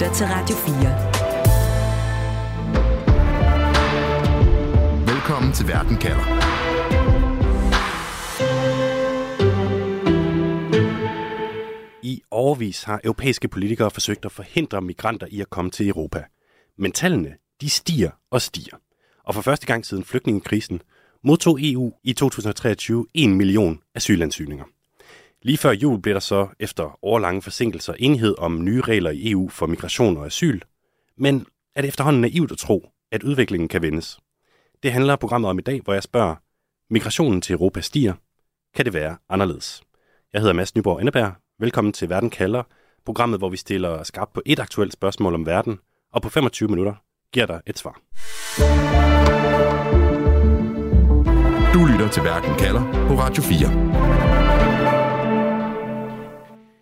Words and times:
lytter 0.00 0.14
til 0.14 0.26
Radio 0.26 0.56
4. 0.56 0.74
Velkommen 5.14 5.52
til 5.52 5.68
Verden 5.68 5.96
kalder. 5.96 6.24
I 12.02 12.22
overvis 12.30 12.82
har 12.82 13.00
europæiske 13.04 13.48
politikere 13.48 13.90
forsøgt 13.90 14.24
at 14.24 14.32
forhindre 14.32 14.82
migranter 14.82 15.26
i 15.30 15.40
at 15.40 15.50
komme 15.50 15.70
til 15.70 15.88
Europa. 15.88 16.24
Men 16.78 16.92
tallene, 16.92 17.34
de 17.60 17.70
stiger 17.70 18.10
og 18.30 18.42
stiger. 18.42 18.76
Og 19.24 19.34
for 19.34 19.42
første 19.42 19.66
gang 19.66 19.86
siden 19.86 20.04
flygtningekrisen 20.04 20.80
modtog 21.24 21.58
EU 21.62 21.92
i 22.04 22.12
2023 22.12 23.06
1 23.14 23.30
million 23.30 23.80
asylansøgninger. 23.94 24.64
Lige 25.42 25.58
før 25.58 25.72
jul 25.72 26.00
blev 26.00 26.14
der 26.14 26.20
så 26.20 26.48
efter 26.58 26.98
årlange 27.02 27.42
forsinkelser 27.42 27.94
enighed 27.98 28.34
om 28.38 28.64
nye 28.64 28.80
regler 28.80 29.10
i 29.10 29.30
EU 29.30 29.48
for 29.48 29.66
migration 29.66 30.16
og 30.16 30.26
asyl. 30.26 30.60
Men 31.16 31.46
er 31.76 31.80
det 31.80 31.88
efterhånden 31.88 32.20
naivt 32.20 32.52
at 32.52 32.58
tro, 32.58 32.88
at 33.12 33.22
udviklingen 33.22 33.68
kan 33.68 33.82
vendes? 33.82 34.18
Det 34.82 34.92
handler 34.92 35.16
programmet 35.16 35.50
om 35.50 35.58
i 35.58 35.62
dag, 35.62 35.80
hvor 35.84 35.92
jeg 35.92 36.02
spørger, 36.02 36.34
migrationen 36.90 37.40
til 37.40 37.52
Europa 37.52 37.80
stiger. 37.80 38.14
Kan 38.74 38.84
det 38.84 38.94
være 38.94 39.16
anderledes? 39.28 39.82
Jeg 40.32 40.40
hedder 40.40 40.54
Mads 40.54 40.74
Nyborg 40.74 41.00
Anneberg. 41.00 41.32
Velkommen 41.58 41.92
til 41.92 42.08
Verden 42.08 42.30
kalder, 42.30 42.62
programmet, 43.04 43.40
hvor 43.40 43.48
vi 43.48 43.56
stiller 43.56 44.02
skarpt 44.02 44.32
på 44.32 44.42
et 44.46 44.58
aktuelt 44.58 44.92
spørgsmål 44.92 45.34
om 45.34 45.46
verden, 45.46 45.78
og 46.12 46.22
på 46.22 46.28
25 46.28 46.68
minutter 46.68 46.94
giver 47.32 47.46
dig 47.46 47.60
et 47.66 47.78
svar. 47.78 48.00
Du 51.74 51.84
lytter 51.84 52.08
til 52.12 52.22
Verden 52.22 52.58
kalder 52.58 53.06
på 53.08 53.14
Radio 53.18 53.42
4. 53.42 54.49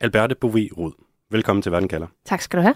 Alberte 0.00 0.34
Bovee 0.34 0.68
Rud, 0.76 0.92
velkommen 1.30 1.62
til 1.62 1.72
Verden 1.72 1.88
kalder. 1.88 2.06
Tak 2.24 2.42
skal 2.42 2.56
du 2.56 2.62
have. 2.62 2.74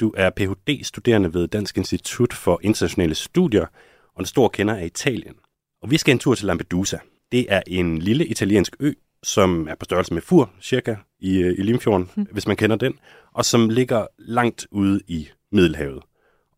Du 0.00 0.12
er 0.16 0.30
Ph.D.-studerende 0.30 1.34
ved 1.34 1.48
Dansk 1.48 1.78
Institut 1.78 2.32
for 2.32 2.60
Internationale 2.62 3.14
Studier 3.14 3.66
og 4.14 4.20
en 4.20 4.26
stor 4.26 4.48
kender 4.48 4.74
af 4.74 4.86
Italien. 4.86 5.34
Og 5.82 5.90
vi 5.90 5.98
skal 5.98 6.12
en 6.12 6.18
tur 6.18 6.34
til 6.34 6.46
Lampedusa. 6.46 6.98
Det 7.32 7.46
er 7.48 7.62
en 7.66 7.98
lille 7.98 8.26
italiensk 8.26 8.76
ø, 8.80 8.92
som 9.22 9.68
er 9.68 9.74
på 9.74 9.84
størrelse 9.84 10.14
med 10.14 10.22
Fur, 10.22 10.50
cirka, 10.62 10.96
i, 11.20 11.38
i 11.38 11.62
Limfjorden, 11.62 12.10
mm. 12.16 12.26
hvis 12.32 12.46
man 12.46 12.56
kender 12.56 12.76
den, 12.76 12.98
og 13.32 13.44
som 13.44 13.68
ligger 13.68 14.06
langt 14.18 14.66
ude 14.70 15.00
i 15.06 15.28
Middelhavet. 15.52 16.02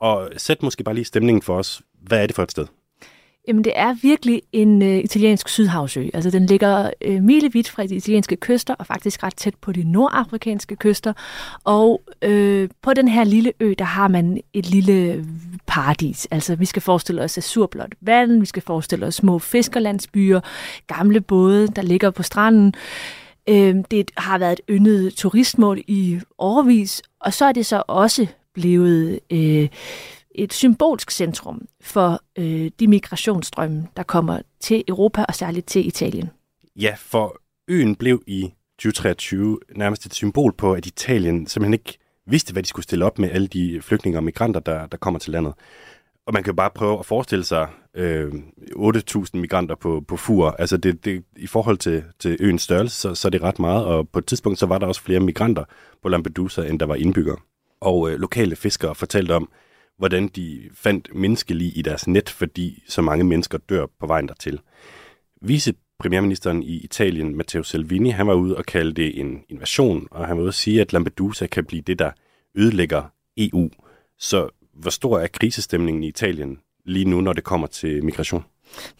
Og 0.00 0.30
sæt 0.36 0.62
måske 0.62 0.84
bare 0.84 0.94
lige 0.94 1.04
stemningen 1.04 1.42
for 1.42 1.58
os. 1.58 1.82
Hvad 2.02 2.22
er 2.22 2.26
det 2.26 2.36
for 2.36 2.42
et 2.42 2.50
sted? 2.50 2.66
Jamen, 3.48 3.64
det 3.64 3.72
er 3.76 3.94
virkelig 4.02 4.42
en 4.52 4.82
øh, 4.82 4.98
italiensk 4.98 5.48
sydhavsø. 5.48 6.08
Altså, 6.14 6.30
den 6.30 6.46
ligger 6.46 6.90
øh, 7.00 7.22
milevidt 7.22 7.68
fra 7.68 7.86
de 7.86 7.94
italienske 7.94 8.36
kyster, 8.36 8.74
og 8.74 8.86
faktisk 8.86 9.22
ret 9.22 9.36
tæt 9.36 9.54
på 9.54 9.72
de 9.72 9.92
nordafrikanske 9.92 10.76
kyster. 10.76 11.12
Og 11.64 12.02
øh, 12.22 12.68
på 12.82 12.94
den 12.94 13.08
her 13.08 13.24
lille 13.24 13.52
ø, 13.60 13.74
der 13.78 13.84
har 13.84 14.08
man 14.08 14.40
et 14.52 14.70
lille 14.70 15.24
paradis. 15.66 16.26
Altså, 16.30 16.56
vi 16.56 16.64
skal 16.64 16.82
forestille 16.82 17.22
os 17.22 17.38
surblåt 17.40 17.94
vand, 18.00 18.40
vi 18.40 18.46
skal 18.46 18.62
forestille 18.62 19.06
os 19.06 19.14
små 19.14 19.38
fiskerlandsbyer, 19.38 20.40
gamle 20.86 21.20
både, 21.20 21.68
der 21.68 21.82
ligger 21.82 22.10
på 22.10 22.22
stranden. 22.22 22.74
Øh, 23.48 23.74
det 23.90 24.10
har 24.16 24.38
været 24.38 24.52
et 24.52 24.60
yndet 24.70 25.14
turistmål 25.14 25.82
i 25.86 26.20
årvis, 26.38 27.02
og 27.20 27.32
så 27.32 27.44
er 27.44 27.52
det 27.52 27.66
så 27.66 27.82
også 27.86 28.26
blevet... 28.54 29.20
Øh, 29.32 29.68
et 30.36 30.52
symbolsk 30.52 31.10
centrum 31.10 31.68
for 31.80 32.20
øh, 32.38 32.70
de 32.80 32.88
migrationsstrømme, 32.88 33.86
der 33.96 34.02
kommer 34.02 34.40
til 34.60 34.84
Europa 34.88 35.24
og 35.28 35.34
særligt 35.34 35.66
til 35.66 35.86
Italien. 35.86 36.30
Ja, 36.76 36.94
for 36.98 37.40
øen 37.68 37.96
blev 37.96 38.22
i 38.26 38.52
2023 38.78 39.58
nærmest 39.76 40.06
et 40.06 40.14
symbol 40.14 40.52
på, 40.52 40.72
at 40.72 40.86
Italien 40.86 41.46
simpelthen 41.46 41.74
ikke 41.74 41.98
vidste, 42.26 42.52
hvad 42.52 42.62
de 42.62 42.68
skulle 42.68 42.84
stille 42.84 43.04
op 43.04 43.18
med 43.18 43.30
alle 43.30 43.46
de 43.46 43.80
flygtninge 43.82 44.18
og 44.18 44.24
migranter, 44.24 44.60
der, 44.60 44.86
der 44.86 44.96
kommer 44.96 45.20
til 45.20 45.32
landet. 45.32 45.54
Og 46.26 46.32
man 46.32 46.42
kan 46.42 46.50
jo 46.50 46.56
bare 46.56 46.70
prøve 46.74 46.98
at 46.98 47.06
forestille 47.06 47.44
sig 47.44 47.68
øh, 47.94 48.32
8.000 48.72 49.26
migranter 49.34 49.74
på, 49.74 50.04
på 50.08 50.16
fur. 50.16 50.50
Altså 50.50 50.76
det, 50.76 51.04
det, 51.04 51.24
i 51.36 51.46
forhold 51.46 51.78
til, 51.78 52.04
til 52.18 52.36
øens 52.40 52.62
størrelse, 52.62 52.96
så, 52.96 53.14
så 53.14 53.28
er 53.28 53.30
det 53.30 53.42
ret 53.42 53.58
meget. 53.58 53.84
Og 53.84 54.08
på 54.08 54.18
et 54.18 54.26
tidspunkt, 54.26 54.58
så 54.58 54.66
var 54.66 54.78
der 54.78 54.86
også 54.86 55.02
flere 55.02 55.20
migranter 55.20 55.64
på 56.02 56.08
Lampedusa, 56.08 56.62
end 56.62 56.80
der 56.80 56.86
var 56.86 56.94
indbyggere. 56.94 57.36
Og 57.80 58.10
øh, 58.10 58.18
lokale 58.18 58.56
fiskere 58.56 58.94
fortalte 58.94 59.34
om, 59.34 59.48
hvordan 59.98 60.28
de 60.28 60.62
fandt 60.74 61.14
menneskelig 61.14 61.78
i 61.78 61.82
deres 61.82 62.08
net, 62.08 62.28
fordi 62.28 62.82
så 62.88 63.02
mange 63.02 63.24
mennesker 63.24 63.58
dør 63.58 63.86
på 64.00 64.06
vejen 64.06 64.28
dertil. 64.28 64.60
Vise 65.42 65.74
premierministeren 65.98 66.62
i 66.62 66.76
Italien, 66.76 67.36
Matteo 67.36 67.62
Salvini, 67.62 68.10
han 68.10 68.26
var 68.26 68.34
ude 68.34 68.56
og 68.56 68.66
kalde 68.66 68.92
det 68.92 69.20
en 69.20 69.42
invasion, 69.48 70.08
og 70.10 70.26
han 70.26 70.36
var 70.36 70.42
ude 70.42 70.48
at 70.48 70.54
sige, 70.54 70.80
at 70.80 70.92
Lampedusa 70.92 71.46
kan 71.46 71.64
blive 71.64 71.82
det, 71.82 71.98
der 71.98 72.10
ødelægger 72.54 73.02
EU. 73.36 73.70
Så 74.18 74.48
hvor 74.74 74.90
stor 74.90 75.18
er 75.18 75.26
krisestemningen 75.26 76.04
i 76.04 76.08
Italien 76.08 76.58
lige 76.84 77.04
nu, 77.04 77.20
når 77.20 77.32
det 77.32 77.44
kommer 77.44 77.66
til 77.66 78.04
migration? 78.04 78.44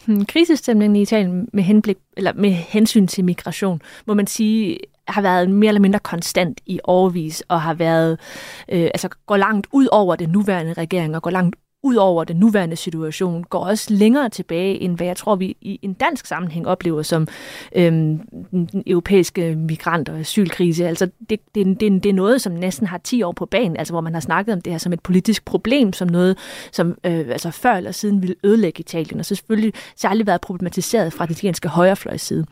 Hmm, 0.06 0.24
krisestemningen 0.24 0.96
i 0.96 1.02
Italien 1.02 1.48
med, 1.52 1.62
henblik, 1.62 1.96
eller 2.16 2.32
med 2.32 2.50
hensyn 2.50 3.06
til 3.06 3.24
migration, 3.24 3.82
må 4.06 4.14
man 4.14 4.26
sige, 4.26 4.78
har 5.08 5.22
været 5.22 5.50
mere 5.50 5.68
eller 5.68 5.80
mindre 5.80 5.98
konstant 5.98 6.60
i 6.66 6.80
overvis 6.84 7.42
og 7.48 7.62
har 7.62 7.74
været, 7.74 8.20
øh, 8.68 8.82
altså 8.82 9.08
går 9.26 9.36
langt 9.36 9.66
ud 9.72 9.88
over 9.92 10.16
den 10.16 10.28
nuværende 10.28 10.72
regering 10.72 11.16
og 11.16 11.22
går 11.22 11.30
langt 11.30 11.56
ud 11.86 11.94
over 11.94 12.24
den 12.24 12.36
nuværende 12.36 12.76
situation, 12.76 13.44
går 13.44 13.58
også 13.58 13.94
længere 13.94 14.28
tilbage, 14.28 14.80
end 14.80 14.96
hvad 14.96 15.06
jeg 15.06 15.16
tror, 15.16 15.36
vi 15.36 15.56
i 15.60 15.78
en 15.82 15.92
dansk 15.92 16.26
sammenhæng 16.26 16.66
oplever 16.68 17.02
som 17.02 17.28
øhm, 17.76 18.20
den 18.50 18.82
europæiske 18.86 19.54
migrant- 19.54 20.08
og 20.08 20.18
asylkrise. 20.18 20.88
Altså, 20.88 21.10
det, 21.30 21.40
det, 21.54 21.80
det, 21.80 22.02
det 22.02 22.08
er 22.08 22.12
noget, 22.12 22.40
som 22.40 22.52
næsten 22.52 22.86
har 22.86 22.98
10 22.98 23.22
år 23.22 23.32
på 23.32 23.46
banen, 23.46 23.76
altså 23.76 23.92
hvor 23.92 24.00
man 24.00 24.14
har 24.14 24.20
snakket 24.20 24.52
om 24.52 24.60
det 24.60 24.72
her 24.72 24.78
som 24.78 24.92
et 24.92 25.00
politisk 25.00 25.44
problem, 25.44 25.92
som 25.92 26.08
noget, 26.08 26.38
som 26.72 26.98
øh, 27.04 27.18
altså 27.28 27.50
før 27.50 27.72
eller 27.72 27.92
siden 27.92 28.22
ville 28.22 28.36
ødelægge 28.44 28.80
Italien, 28.80 29.20
og 29.20 29.26
så 29.26 29.34
selvfølgelig 29.34 29.72
særligt 29.96 30.26
været 30.26 30.40
problematiseret 30.40 31.12
fra 31.12 31.26
den 31.26 31.32
italienske 31.32 31.68
højrefløjsside. 31.68 32.46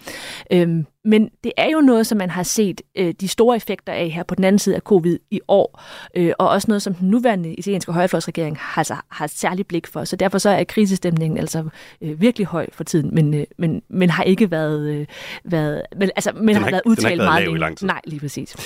Øhm, 0.52 0.86
men 1.04 1.30
det 1.44 1.52
er 1.56 1.70
jo 1.70 1.80
noget, 1.80 2.06
som 2.06 2.18
man 2.18 2.30
har 2.30 2.42
set 2.42 2.80
øh, 2.94 3.14
de 3.20 3.28
store 3.28 3.56
effekter 3.56 3.92
af 3.92 4.10
her 4.10 4.22
på 4.22 4.34
den 4.34 4.44
anden 4.44 4.58
side 4.58 4.76
af 4.76 4.80
covid 4.80 5.18
i 5.30 5.40
år, 5.48 5.82
øh, 6.16 6.32
og 6.38 6.48
også 6.48 6.68
noget, 6.68 6.82
som 6.82 6.94
den 6.94 7.10
nuværende 7.10 7.54
italienske 7.54 7.92
højrefløjsregering 7.92 8.56
har, 8.58 8.80
altså, 8.80 8.96
har 9.08 9.26
særlig 9.26 9.66
blik 9.66 9.86
for. 9.86 10.04
Så 10.04 10.16
derfor 10.16 10.38
så 10.38 10.50
er 10.50 10.64
krisestemningen 10.64 11.38
altså 11.38 11.64
øh, 12.00 12.20
virkelig 12.20 12.46
høj 12.46 12.66
for 12.72 12.84
tiden, 12.84 13.14
men, 13.14 13.34
øh, 13.34 13.44
men, 13.58 13.82
men 13.88 14.10
har 14.10 14.24
ikke 14.24 14.50
været, 14.50 14.88
øh, 14.88 15.06
været 15.44 15.82
men, 15.96 16.10
altså, 16.16 16.32
men 16.32 16.54
har, 16.54 16.62
har 16.62 16.70
været 16.70 16.82
udtalt 16.86 17.22
meget 17.22 17.44
længe. 17.44 17.58
lang 17.58 17.78
tid. 17.78 17.86
Nej, 17.86 18.00
lige 18.06 18.20
præcis. 18.20 18.56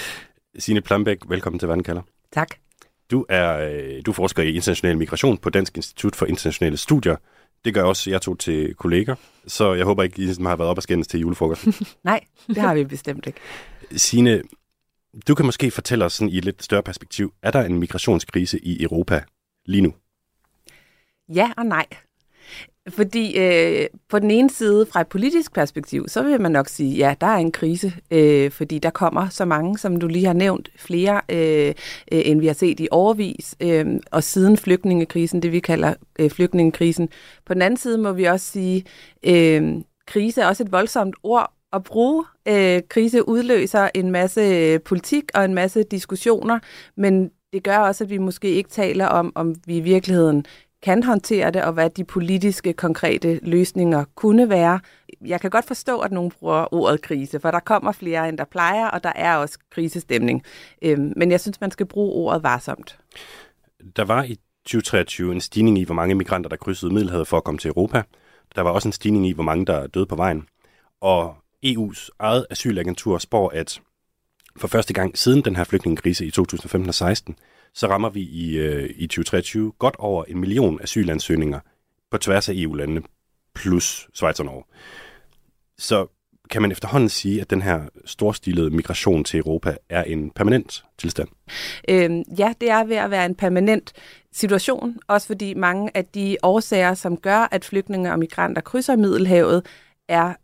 Signe 0.59 0.81
Plambæk, 0.81 1.19
velkommen 1.29 1.59
til 1.59 1.69
Vandenkalder. 1.69 2.03
Tak. 2.33 2.49
Du 3.11 3.27
er, 3.29 3.69
øh, 3.71 4.03
du 4.07 4.13
forsker 4.13 4.43
i 4.43 4.53
international 4.53 4.99
migration 4.99 5.39
på 5.39 5.51
Dansk 5.51 5.77
Institut 5.77 6.17
for 6.17 6.27
Internationale 6.27 6.77
Studier. 6.77 7.17
Det 7.65 7.75
gør 7.75 7.83
også 7.83 8.11
jeg 8.11 8.23
to 8.23 8.35
til 8.35 8.75
kolleger, 8.75 9.15
så 9.47 9.75
jeg 9.75 9.85
håber 9.85 10.03
ikke, 10.03 10.23
I 10.23 10.27
har 10.27 10.57
været 10.57 10.71
op 10.71 10.77
og 10.77 10.83
skændes 10.83 11.09
til 11.09 11.21
julefrokosten. 11.21 11.75
Nej, 12.05 12.21
det 12.47 12.57
har 12.57 12.75
vi 12.75 12.85
bestemt 12.85 13.27
ikke. 13.27 13.41
Signe, 13.97 14.43
du 15.29 15.35
kan 15.35 15.47
måske 15.47 15.71
fortælle 15.71 16.05
os 16.05 16.13
sådan 16.13 16.33
i 16.33 16.39
et 16.39 16.45
lidt 16.45 16.65
større 16.65 16.83
perspektiv, 16.83 17.33
er 17.43 17.51
der 17.51 17.63
en 17.63 17.79
migrationskrise 17.79 18.59
i 18.59 18.83
Europa 18.83 19.23
lige 19.67 19.81
nu? 19.81 19.95
Ja 21.35 21.51
og 21.57 21.67
nej. 21.67 21.87
Fordi 22.89 23.39
øh, 23.39 23.87
på 24.09 24.19
den 24.19 24.31
ene 24.31 24.51
side, 24.51 24.87
fra 24.87 25.01
et 25.01 25.07
politisk 25.07 25.53
perspektiv, 25.53 26.09
så 26.09 26.23
vil 26.23 26.41
man 26.41 26.53
nok 26.53 26.69
sige, 26.69 26.97
ja, 26.97 27.15
der 27.21 27.27
er 27.27 27.37
en 27.37 27.53
krise, 27.53 27.93
øh, 28.11 28.51
fordi 28.51 28.79
der 28.79 28.91
kommer 28.91 29.29
så 29.29 29.45
mange, 29.45 29.79
som 29.79 29.97
du 29.97 30.07
lige 30.07 30.27
har 30.27 30.33
nævnt, 30.33 30.69
flere, 30.77 31.21
øh, 31.29 31.75
øh, 32.13 32.23
end 32.25 32.41
vi 32.41 32.47
har 32.47 32.55
set 32.55 32.81
i 32.81 32.89
overvis, 32.91 33.57
øh, 33.61 33.87
og 34.11 34.25
siden 34.25 34.57
flygtningekrisen, 34.57 35.43
det 35.43 35.53
vi 35.53 35.61
kalder 35.61 35.95
øh, 36.19 36.31
flygtningekrisen. 36.31 37.09
På 37.47 37.55
den 37.55 37.63
anden 37.63 37.79
side 37.79 37.99
må 37.99 38.13
vi 38.13 38.25
også 38.25 38.47
sige, 38.47 38.85
øh, 39.23 39.75
krise 40.07 40.41
er 40.41 40.47
også 40.47 40.63
et 40.63 40.73
voldsomt 40.73 41.15
ord 41.23 41.53
at 41.73 41.85
bruge. 41.85 42.25
Øh, 42.49 42.83
krise 42.89 43.29
udløser 43.29 43.89
en 43.95 44.11
masse 44.11 44.41
øh, 44.41 44.81
politik 44.81 45.25
og 45.35 45.45
en 45.45 45.55
masse 45.55 45.83
diskussioner, 45.83 46.59
men 46.97 47.31
det 47.53 47.63
gør 47.63 47.79
også, 47.79 48.05
at 48.05 48.11
vi 48.11 48.19
måske 48.19 48.49
ikke 48.51 48.71
taler 48.71 49.07
om, 49.07 49.33
om 49.35 49.55
vi 49.67 49.77
i 49.77 49.81
virkeligheden 49.81 50.45
kan 50.83 51.03
håndtere 51.03 51.51
det, 51.51 51.65
og 51.65 51.73
hvad 51.73 51.91
de 51.91 52.05
politiske, 52.05 52.73
konkrete 52.73 53.41
løsninger 53.43 54.05
kunne 54.15 54.49
være. 54.49 54.81
Jeg 55.27 55.41
kan 55.41 55.51
godt 55.51 55.65
forstå, 55.65 56.01
at 56.01 56.13
nogen 56.13 56.31
bruger 56.31 56.75
ordet 56.75 57.03
krise, 57.03 57.41
for 57.41 57.51
der 57.51 57.61
kommer 57.61 57.93
flere, 57.93 58.29
end 58.29 58.39
der 58.39 58.45
plejer, 58.45 58.89
og 58.89 59.05
der 59.05 59.13
er 59.15 59.37
også 59.37 59.59
krisestemning. 59.71 60.43
Øhm, 60.83 61.13
men 61.17 61.31
jeg 61.31 61.41
synes, 61.41 61.61
man 61.61 61.71
skal 61.71 61.87
bruge 61.87 62.13
ordet 62.13 62.43
varsomt. 62.43 62.99
Der 63.97 64.05
var 64.05 64.23
i 64.23 64.37
2023 64.65 65.33
en 65.33 65.41
stigning 65.41 65.79
i, 65.79 65.85
hvor 65.85 65.95
mange 65.95 66.15
migranter, 66.15 66.49
der 66.49 66.57
krydsede 66.57 66.95
Middelhavet 66.95 67.29
for 67.29 67.37
at 67.37 67.45
komme 67.45 67.59
til 67.59 67.69
Europa. 67.69 68.03
Der 68.57 68.63
var 68.63 68.71
også 68.71 68.89
en 68.89 68.93
stigning 68.93 69.27
i, 69.27 69.33
hvor 69.33 69.45
mange, 69.45 69.67
der 69.67 69.87
døde 69.87 70.07
på 70.07 70.17
vejen. 70.17 70.47
Og 71.01 71.35
EU's 71.67 72.09
eget 72.19 72.47
asylagentur 72.51 73.19
spår, 73.19 73.51
at 73.55 73.81
for 74.57 74.69
første 74.69 74.95
gang 74.95 75.19
siden 75.19 75.43
den 75.43 75.57
her 75.57 75.65
flygtningekrise 75.65 76.27
i 76.27 76.31
2015 76.31 76.89
og 76.89 76.95
16, 76.95 77.37
så 77.75 77.87
rammer 77.87 78.09
vi 78.09 78.21
i, 78.21 78.57
øh, 78.57 78.91
i 78.97 79.07
2023 79.07 79.73
godt 79.79 79.97
over 79.99 80.25
en 80.25 80.39
million 80.39 80.83
asylansøgninger 80.83 81.61
på 82.11 82.19
tværs 82.19 82.49
af 82.49 82.53
EU-landene 82.57 83.03
plus 83.55 84.09
Schweiz 84.15 84.41
og 84.41 84.47
Norge. 84.47 84.65
Så 85.79 86.07
kan 86.51 86.63
man 86.63 86.73
efterhånden 86.73 87.09
sige, 87.09 87.41
at 87.41 87.51
den 87.51 87.63
her 87.63 87.81
storstilede 88.05 88.71
migration 88.71 89.25
til 89.25 89.39
Europa 89.39 89.77
er 89.89 90.03
en 90.03 90.31
permanent 90.31 90.85
tilstand? 90.99 91.29
Øhm, 91.89 92.23
ja, 92.39 92.53
det 92.61 92.71
er 92.71 92.85
ved 92.85 92.97
at 92.97 93.11
være 93.11 93.27
en 93.27 93.35
permanent 93.35 93.93
situation, 94.33 94.99
også 95.07 95.27
fordi 95.27 95.55
mange 95.55 95.91
af 95.97 96.05
de 96.05 96.37
årsager, 96.43 96.95
som 96.95 97.17
gør, 97.17 97.49
at 97.51 97.65
flygtninge 97.65 98.13
og 98.13 98.19
migranter 98.19 98.63
krydser 98.63 98.97
Middelhavet, 98.97 99.67
er, 100.09 100.35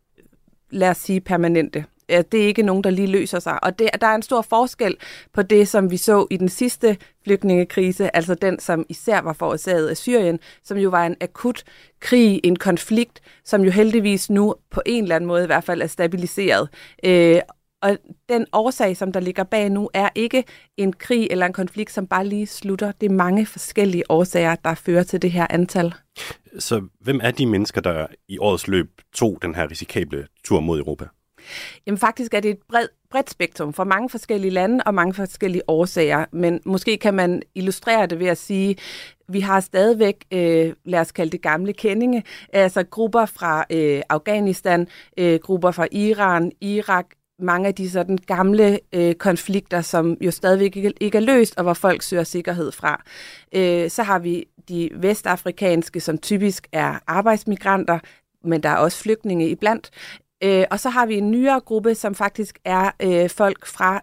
lad 0.70 0.90
os 0.90 0.96
sige, 0.96 1.20
permanente 1.20 1.84
det 2.08 2.34
er 2.34 2.46
ikke 2.46 2.62
nogen, 2.62 2.84
der 2.84 2.90
lige 2.90 3.08
løser 3.08 3.38
sig. 3.38 3.64
Og 3.64 3.78
det, 3.78 3.90
der 4.00 4.06
er 4.06 4.14
en 4.14 4.22
stor 4.22 4.42
forskel 4.42 4.96
på 5.32 5.42
det, 5.42 5.68
som 5.68 5.90
vi 5.90 5.96
så 5.96 6.26
i 6.30 6.36
den 6.36 6.48
sidste 6.48 6.96
flygtningekrise, 7.24 8.16
altså 8.16 8.34
den, 8.34 8.58
som 8.60 8.86
især 8.88 9.20
var 9.20 9.32
forårsaget 9.32 9.88
af 9.88 9.96
Syrien, 9.96 10.38
som 10.64 10.78
jo 10.78 10.90
var 10.90 11.06
en 11.06 11.16
akut 11.20 11.64
krig, 12.00 12.40
en 12.44 12.56
konflikt, 12.56 13.20
som 13.44 13.62
jo 13.62 13.70
heldigvis 13.70 14.30
nu 14.30 14.54
på 14.70 14.82
en 14.86 15.02
eller 15.02 15.16
anden 15.16 15.28
måde 15.28 15.42
i 15.42 15.46
hvert 15.46 15.64
fald 15.64 15.82
er 15.82 15.86
stabiliseret. 15.86 16.68
Øh, 17.04 17.40
og 17.84 17.98
den 18.28 18.46
årsag, 18.52 18.96
som 18.96 19.12
der 19.12 19.20
ligger 19.20 19.44
bag 19.44 19.70
nu, 19.70 19.90
er 19.94 20.08
ikke 20.14 20.44
en 20.76 20.92
krig 20.92 21.28
eller 21.30 21.46
en 21.46 21.52
konflikt, 21.52 21.92
som 21.92 22.06
bare 22.06 22.26
lige 22.26 22.46
slutter. 22.46 22.92
Det 22.92 23.10
er 23.10 23.14
mange 23.14 23.46
forskellige 23.46 24.10
årsager, 24.10 24.54
der 24.54 24.74
fører 24.74 25.02
til 25.02 25.22
det 25.22 25.32
her 25.32 25.46
antal. 25.50 25.94
Så 26.58 26.82
hvem 27.00 27.20
er 27.22 27.30
de 27.30 27.46
mennesker, 27.46 27.80
der 27.80 28.06
i 28.28 28.38
årets 28.38 28.68
løb 28.68 29.00
tog 29.14 29.38
den 29.42 29.54
her 29.54 29.70
risikable 29.70 30.26
tur 30.44 30.60
mod 30.60 30.78
Europa? 30.78 31.04
Jamen 31.86 31.98
faktisk 31.98 32.34
er 32.34 32.40
det 32.40 32.50
et 32.50 32.58
bred, 32.68 32.86
bredt 33.10 33.30
spektrum 33.30 33.72
fra 33.72 33.84
mange 33.84 34.10
forskellige 34.10 34.50
lande 34.50 34.84
og 34.86 34.94
mange 34.94 35.14
forskellige 35.14 35.62
årsager, 35.68 36.24
men 36.32 36.60
måske 36.64 36.96
kan 36.96 37.14
man 37.14 37.42
illustrere 37.54 38.06
det 38.06 38.18
ved 38.18 38.26
at 38.26 38.38
sige, 38.38 38.76
vi 39.28 39.40
har 39.40 39.60
stadigvæk, 39.60 40.24
øh, 40.32 40.72
lad 40.84 41.00
os 41.00 41.12
kalde 41.12 41.32
det 41.32 41.42
gamle 41.42 41.72
kendinge, 41.72 42.24
altså 42.52 42.84
grupper 42.90 43.26
fra 43.26 43.64
øh, 43.70 44.02
Afghanistan, 44.08 44.88
øh, 45.18 45.40
grupper 45.42 45.70
fra 45.70 45.86
Iran, 45.92 46.52
Irak, 46.60 47.06
mange 47.38 47.68
af 47.68 47.74
de 47.74 47.90
sådan 47.90 48.18
gamle 48.26 48.80
øh, 48.92 49.14
konflikter, 49.14 49.80
som 49.80 50.16
jo 50.20 50.30
stadigvæk 50.30 50.76
ikke, 50.76 50.92
ikke 51.00 51.18
er 51.18 51.22
løst, 51.22 51.54
og 51.56 51.62
hvor 51.62 51.74
folk 51.74 52.02
søger 52.02 52.24
sikkerhed 52.24 52.72
fra. 52.72 53.02
Øh, 53.54 53.90
så 53.90 54.02
har 54.02 54.18
vi 54.18 54.44
de 54.68 54.90
vestafrikanske, 54.94 56.00
som 56.00 56.18
typisk 56.18 56.68
er 56.72 56.98
arbejdsmigranter, 57.06 57.98
men 58.44 58.62
der 58.62 58.68
er 58.68 58.76
også 58.76 58.98
flygtninge 58.98 59.48
iblandt. 59.48 59.90
Øh, 60.44 60.64
og 60.70 60.80
så 60.80 60.88
har 60.88 61.06
vi 61.06 61.14
en 61.14 61.30
nyere 61.30 61.60
gruppe, 61.60 61.94
som 61.94 62.14
faktisk 62.14 62.58
er 62.64 62.90
øh, 63.02 63.30
folk 63.30 63.66
fra 63.66 64.00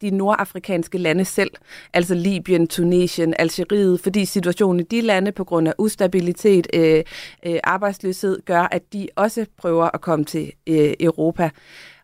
de 0.00 0.10
nordafrikanske 0.10 0.98
lande 0.98 1.24
selv, 1.24 1.50
altså 1.92 2.14
Libyen, 2.14 2.68
Tunesien, 2.68 3.34
Algeriet, 3.38 4.00
fordi 4.00 4.24
situationen 4.24 4.80
i 4.80 4.82
de 4.82 5.00
lande 5.00 5.32
på 5.32 5.44
grund 5.44 5.68
af 5.68 5.74
ustabilitet, 5.78 6.66
øh, 6.74 7.04
øh, 7.46 7.60
arbejdsløshed, 7.64 8.42
gør, 8.44 8.68
at 8.70 8.92
de 8.92 9.08
også 9.16 9.46
prøver 9.56 9.90
at 9.94 10.00
komme 10.00 10.24
til 10.24 10.52
øh, 10.66 10.94
Europa. 11.00 11.50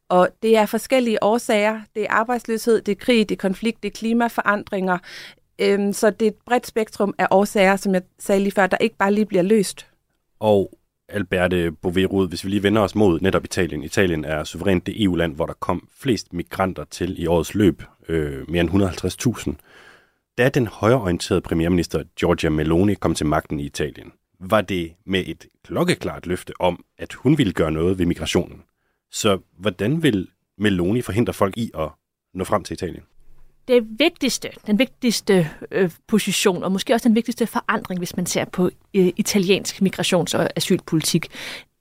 Og 0.08 0.28
det 0.42 0.56
er 0.56 0.66
forskellige 0.66 1.22
årsager. 1.22 1.80
Det 1.94 2.02
er 2.02 2.10
arbejdsløshed, 2.10 2.80
det 2.80 2.92
er 2.92 3.04
krig, 3.04 3.28
det 3.28 3.34
er 3.34 3.40
konflikt, 3.40 3.82
det 3.82 3.88
er 3.88 3.98
klimaforandringer. 3.98 4.98
Øhm, 5.58 5.92
så 5.92 6.10
det 6.10 6.26
er 6.26 6.30
et 6.30 6.36
bredt 6.46 6.66
spektrum 6.66 7.14
af 7.18 7.26
årsager, 7.30 7.76
som 7.76 7.94
jeg 7.94 8.02
sagde 8.18 8.40
lige 8.40 8.52
før, 8.52 8.66
der 8.66 8.76
ikke 8.76 8.96
bare 8.96 9.12
lige 9.12 9.26
bliver 9.26 9.42
løst. 9.42 9.86
Og 10.40 10.70
Alberte 11.10 11.72
Boverud, 11.72 12.28
hvis 12.28 12.44
vi 12.44 12.50
lige 12.50 12.62
vender 12.62 12.82
os 12.82 12.94
mod 12.94 13.20
netop 13.20 13.44
Italien. 13.44 13.82
Italien 13.82 14.24
er 14.24 14.44
suverænt 14.44 14.86
det 14.86 15.02
EU-land, 15.02 15.34
hvor 15.34 15.46
der 15.46 15.52
kom 15.52 15.88
flest 15.96 16.32
migranter 16.32 16.84
til 16.84 17.22
i 17.22 17.26
årets 17.26 17.54
løb, 17.54 17.82
øh, 18.08 18.50
mere 18.50 18.60
end 18.60 18.70
150.000. 18.70 19.56
Da 20.38 20.48
den 20.48 20.66
højreorienterede 20.66 21.40
premierminister 21.40 22.02
Giorgia 22.18 22.50
Meloni 22.50 22.94
kom 22.94 23.14
til 23.14 23.26
magten 23.26 23.60
i 23.60 23.64
Italien, 23.64 24.12
var 24.40 24.60
det 24.60 24.92
med 25.06 25.24
et 25.26 25.46
klokkeklart 25.64 26.26
løfte 26.26 26.52
om, 26.60 26.84
at 26.98 27.12
hun 27.12 27.38
ville 27.38 27.52
gøre 27.52 27.72
noget 27.72 27.98
ved 27.98 28.06
migrationen. 28.06 28.62
Så 29.10 29.38
hvordan 29.58 30.02
vil 30.02 30.28
Meloni 30.58 31.02
forhindre 31.02 31.32
folk 31.32 31.56
i 31.56 31.70
at 31.78 31.88
nå 32.34 32.44
frem 32.44 32.64
til 32.64 32.74
Italien? 32.74 33.02
Det 33.68 33.86
vigtigste, 33.98 34.50
den 34.66 34.78
vigtigste 34.78 35.50
øh, 35.70 35.90
position, 36.08 36.64
og 36.64 36.72
måske 36.72 36.94
også 36.94 37.08
den 37.08 37.14
vigtigste 37.14 37.46
forandring, 37.46 38.00
hvis 38.00 38.16
man 38.16 38.26
ser 38.26 38.44
på 38.44 38.70
øh, 38.94 39.12
italiensk 39.16 39.82
migrations- 39.82 40.38
og 40.38 40.48
asylpolitik 40.56 41.26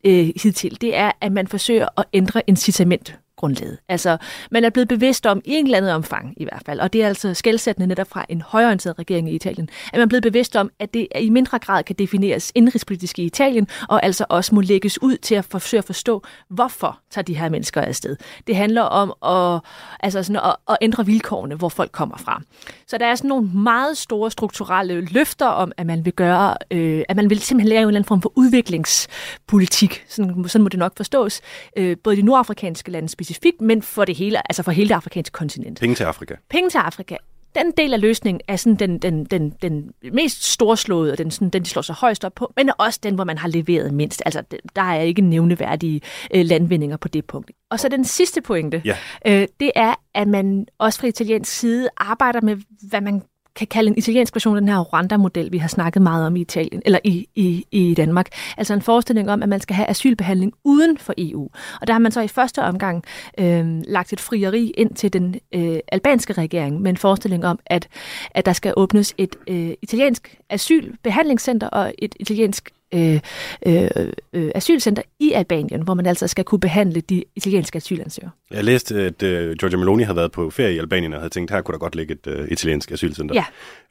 øh, 0.06 0.32
hidtil, 0.44 0.82
det 0.82 0.96
er, 0.96 1.12
at 1.22 1.32
man 1.32 1.48
forsøger 1.48 1.88
at 1.98 2.06
ændre 2.14 2.42
incitament 2.48 3.20
grundlaget. 3.40 3.78
Altså, 3.90 4.18
man 4.52 4.64
er 4.64 4.70
blevet 4.70 4.88
bevidst 4.88 5.26
om, 5.26 5.42
i 5.46 5.54
en 5.54 5.66
eller 5.66 5.78
anden 5.78 5.92
omfang 5.92 6.34
i 6.38 6.44
hvert 6.44 6.62
fald, 6.66 6.80
og 6.80 6.94
det 6.94 7.04
er 7.04 7.08
altså 7.08 7.34
skældsættende 7.34 7.88
netop 7.88 8.08
fra 8.10 8.26
en 8.30 8.42
højorienteret 8.42 9.00
regering 9.00 9.30
i 9.30 9.36
Italien, 9.36 9.70
at 9.86 9.94
man 9.94 10.02
er 10.02 10.06
blevet 10.06 10.24
bevidst 10.24 10.56
om, 10.56 10.72
at 10.80 10.94
det 10.94 11.08
i 11.20 11.30
mindre 11.30 11.60
grad 11.60 11.84
kan 11.84 11.96
defineres 12.00 12.52
indrigspolitisk 12.56 13.20
i 13.20 13.24
Italien, 13.24 13.68
og 13.90 14.06
altså 14.06 14.26
også 14.30 14.56
må 14.56 14.62
lægges 14.62 15.02
ud 15.02 15.18
til 15.18 15.36
at 15.36 15.46
forsøge 15.46 15.80
at 15.80 15.86
forstå, 15.86 16.24
hvorfor 16.50 17.00
tager 17.12 17.24
de 17.24 17.38
her 17.38 17.50
mennesker 17.50 17.82
afsted. 17.82 18.16
Det 18.48 18.56
handler 18.56 18.82
om 18.82 19.14
at, 19.26 19.62
altså 20.00 20.24
sådan 20.24 20.42
at, 20.46 20.56
at 20.70 20.78
ændre 20.82 21.06
vilkårene, 21.06 21.56
hvor 21.56 21.70
folk 21.70 21.92
kommer 21.92 22.18
fra. 22.18 22.42
Så 22.88 22.98
der 22.98 23.06
er 23.06 23.16
sådan 23.16 23.30
nogle 23.30 23.48
meget 23.48 23.98
store 23.98 24.32
strukturelle 24.32 25.02
løfter 25.02 25.46
om, 25.46 25.72
at 25.78 25.86
man 25.86 26.06
vil 26.06 26.14
gøre, 26.14 26.56
øh, 26.72 27.04
at 27.10 27.16
man 27.16 27.30
vil 27.30 27.40
simpelthen 27.40 27.70
lave 27.70 27.82
en 27.82 27.88
eller 27.88 28.00
anden 28.00 28.08
form 28.08 28.22
for 28.22 28.32
udviklingspolitik. 28.36 30.06
Sådan, 30.08 30.48
sådan 30.48 30.64
må 30.64 30.70
det 30.70 30.80
nok 30.80 30.98
forstås. 30.98 31.42
Øh, 31.78 31.98
både 32.04 32.16
de 32.16 32.22
nordafrikanske 32.22 32.92
lande 32.92 33.10
specifikt, 33.10 33.29
men 33.60 33.82
for 33.82 34.06
det 34.06 34.16
hele, 34.16 34.50
altså 34.52 34.64
for 34.64 34.72
hele 34.72 34.90
det 34.90 34.96
afrikanske 34.96 35.34
kontinent. 35.34 35.80
Penge 35.80 35.96
til 35.96 36.04
Afrika. 36.04 36.36
Penge 36.50 36.70
til 36.70 36.78
Afrika. 36.78 37.16
Den 37.56 37.72
del 37.78 37.94
af 37.94 38.02
løsningen 38.02 38.42
er 38.48 38.56
sådan 38.56 38.76
den, 38.76 39.00
den, 39.00 39.26
den, 39.26 39.50
den 39.62 39.92
mest 40.14 40.44
storslåede, 40.44 41.12
og 41.12 41.18
den, 41.18 41.32
sådan, 41.32 41.50
den, 41.50 41.64
de 41.64 41.70
slår 41.70 41.82
sig 41.82 41.96
højst 41.96 42.26
op 42.26 42.36
på, 42.36 42.54
men 42.56 42.72
også 42.78 43.00
den, 43.04 43.16
hvor 43.16 43.24
man 43.24 43.38
har 43.38 43.48
leveret 43.48 43.94
mindst. 43.94 44.22
Altså, 44.26 44.44
der 44.76 44.82
er 44.82 45.02
ikke 45.02 45.22
nævneværdige 45.22 46.02
øh, 46.36 46.46
landvindinger 46.46 46.98
på 46.98 47.08
det 47.08 47.26
punkt. 47.26 47.52
Og 47.72 47.80
så 47.80 47.90
den 47.90 48.06
sidste 48.06 48.42
pointe, 48.42 48.82
ja. 48.86 48.98
øh, 49.26 49.48
det 49.60 49.72
er, 49.76 49.94
at 50.14 50.28
man 50.28 50.66
også 50.78 51.00
fra 51.00 51.08
italiensk 51.08 51.52
side 51.52 51.90
arbejder 51.98 52.42
med, 52.42 52.58
hvad 52.90 53.02
man 53.02 53.22
kan 53.56 53.68
kalde 53.68 53.90
en 53.90 53.98
italiensk 53.98 54.36
version 54.36 54.56
af 54.56 54.62
den 54.62 54.70
her 54.70 54.80
Rwanda-model, 54.80 55.52
vi 55.52 55.58
har 55.58 55.68
snakket 55.68 56.02
meget 56.02 56.26
om 56.26 56.36
i 56.36 56.42
Italien, 56.42 56.82
eller 56.86 57.00
i, 57.04 57.28
i, 57.36 57.66
i 57.72 57.94
Danmark. 57.94 58.28
Altså 58.58 58.74
en 58.74 58.82
forestilling 58.82 59.32
om, 59.32 59.44
at 59.44 59.50
man 59.50 59.60
skal 59.60 59.76
have 59.76 59.90
asylbehandling 59.90 60.54
uden 60.64 60.98
for 60.98 61.14
EU. 61.18 61.50
Og 61.82 61.88
der 61.88 61.94
har 61.94 62.00
man 62.00 62.12
så 62.12 62.22
i 62.22 62.28
første 62.28 62.64
omgang 62.64 63.04
øh, 63.40 63.82
lagt 63.88 64.14
et 64.14 64.20
frieri 64.20 64.72
ind 64.78 64.96
til 64.96 65.14
den 65.14 65.36
øh, 65.56 65.80
albanske 65.92 66.34
regering 66.34 66.82
med 66.82 66.90
en 66.90 66.98
forestilling 66.98 67.46
om, 67.46 67.60
at, 67.66 67.88
at 68.32 68.46
der 68.46 68.54
skal 68.54 68.74
åbnes 68.78 69.14
et 69.18 69.36
øh, 69.48 69.74
italiensk 69.82 70.38
asylbehandlingscenter 70.50 71.68
og 71.68 71.94
et 71.98 72.16
italiensk 72.20 72.70
øh, 72.94 73.20
øh, 73.66 73.90
øh, 74.34 74.52
asylcenter 74.56 75.02
i 75.20 75.32
Albanien, 75.32 75.82
hvor 75.82 75.94
man 75.94 76.06
altså 76.06 76.28
skal 76.28 76.46
kunne 76.46 76.60
behandle 76.60 77.02
de 77.02 77.24
italienske 77.36 77.78
asylansøgere. 77.78 78.32
Jeg 78.52 78.64
læste, 78.64 79.02
at 79.02 79.24
øh, 79.24 79.56
Giorgia 79.58 79.78
Meloni 79.78 80.04
havde 80.04 80.16
været 80.16 80.32
på 80.32 80.50
ferie 80.50 80.76
i 80.76 80.78
Albanien 80.78 81.14
og 81.14 81.20
havde 81.20 81.30
tænkt, 81.30 81.52
her 81.52 81.62
kunne 81.62 81.74
der 81.74 81.80
godt 81.80 81.96
ligge 81.96 82.14
et 82.14 82.28
øh, 82.28 82.48
italiensk 82.52 82.92
asylcenter. 82.92 83.36
Ja. 83.36 83.46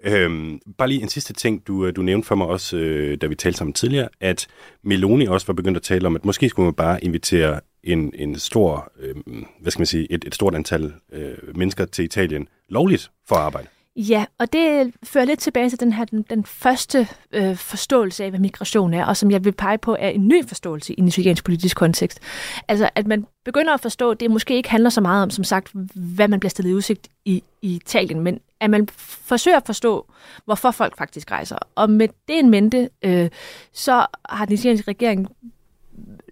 Øhm, 0.04 0.60
bare 0.78 0.88
lige 0.88 1.02
en 1.02 1.08
sidste 1.08 1.32
ting, 1.32 1.66
du, 1.66 1.86
øh, 1.86 1.96
du 1.96 2.02
nævnte 2.02 2.28
for 2.28 2.34
mig 2.34 2.46
også, 2.46 2.76
øh, 2.76 3.18
da 3.20 3.26
vi 3.26 3.34
talte 3.34 3.58
sammen 3.58 3.72
tidligere, 3.72 4.08
at 4.20 4.46
Meloni 4.84 5.26
også 5.26 5.46
var 5.46 5.54
begyndt 5.54 5.76
at 5.76 5.82
tale 5.82 6.06
om, 6.06 6.16
at 6.16 6.24
måske 6.24 6.48
skulle 6.48 6.66
man 6.66 6.74
bare 6.74 7.04
invitere 7.04 7.60
en, 7.84 8.12
en 8.14 8.38
stor, 8.38 8.92
øh, 9.00 9.14
hvad 9.60 9.70
skal 9.70 9.80
man 9.80 9.86
sige, 9.86 10.12
et, 10.12 10.24
et 10.24 10.34
stort 10.34 10.54
antal 10.54 10.92
øh, 11.12 11.56
mennesker 11.56 11.84
til 11.84 12.04
Italien 12.04 12.48
lovligt 12.68 13.10
for 13.28 13.34
at 13.36 13.42
arbejde. 13.42 13.68
Ja, 14.00 14.24
og 14.38 14.52
det 14.52 14.94
fører 15.02 15.24
lidt 15.24 15.40
tilbage 15.40 15.70
til 15.70 15.80
den 15.80 15.92
her 15.92 16.04
den, 16.04 16.22
den 16.22 16.44
første 16.44 17.08
øh, 17.32 17.56
forståelse 17.56 18.24
af, 18.24 18.30
hvad 18.30 18.40
migration 18.40 18.94
er, 18.94 19.04
og 19.04 19.16
som 19.16 19.30
jeg 19.30 19.44
vil 19.44 19.52
pege 19.52 19.78
på 19.78 19.96
er 19.98 20.08
en 20.08 20.28
ny 20.28 20.44
forståelse 20.48 20.94
i 20.94 21.00
en 21.00 21.08
italiensk 21.08 21.44
politisk 21.44 21.76
kontekst. 21.76 22.20
Altså, 22.68 22.90
at 22.94 23.06
man 23.06 23.26
begynder 23.44 23.74
at 23.74 23.80
forstå, 23.80 24.10
at 24.10 24.20
det 24.20 24.30
måske 24.30 24.56
ikke 24.56 24.70
handler 24.70 24.90
så 24.90 25.00
meget 25.00 25.22
om, 25.22 25.30
som 25.30 25.44
sagt, 25.44 25.70
hvad 25.94 26.28
man 26.28 26.40
bliver 26.40 26.50
stillet 26.50 26.70
i 26.70 26.74
udsigt 26.74 27.08
i, 27.24 27.42
i 27.62 27.74
Italien, 27.74 28.20
men 28.20 28.40
at 28.60 28.70
man 28.70 28.88
forsøger 29.02 29.56
at 29.56 29.66
forstå, 29.66 30.06
hvorfor 30.44 30.70
folk 30.70 30.98
faktisk 30.98 31.30
rejser. 31.30 31.58
Og 31.74 31.90
med 31.90 32.08
det 32.28 32.38
en 32.38 32.50
mente, 32.50 32.88
øh, 33.02 33.30
så 33.72 34.06
har 34.28 34.44
den 34.44 34.54
italienske 34.54 34.90
regering 34.90 35.28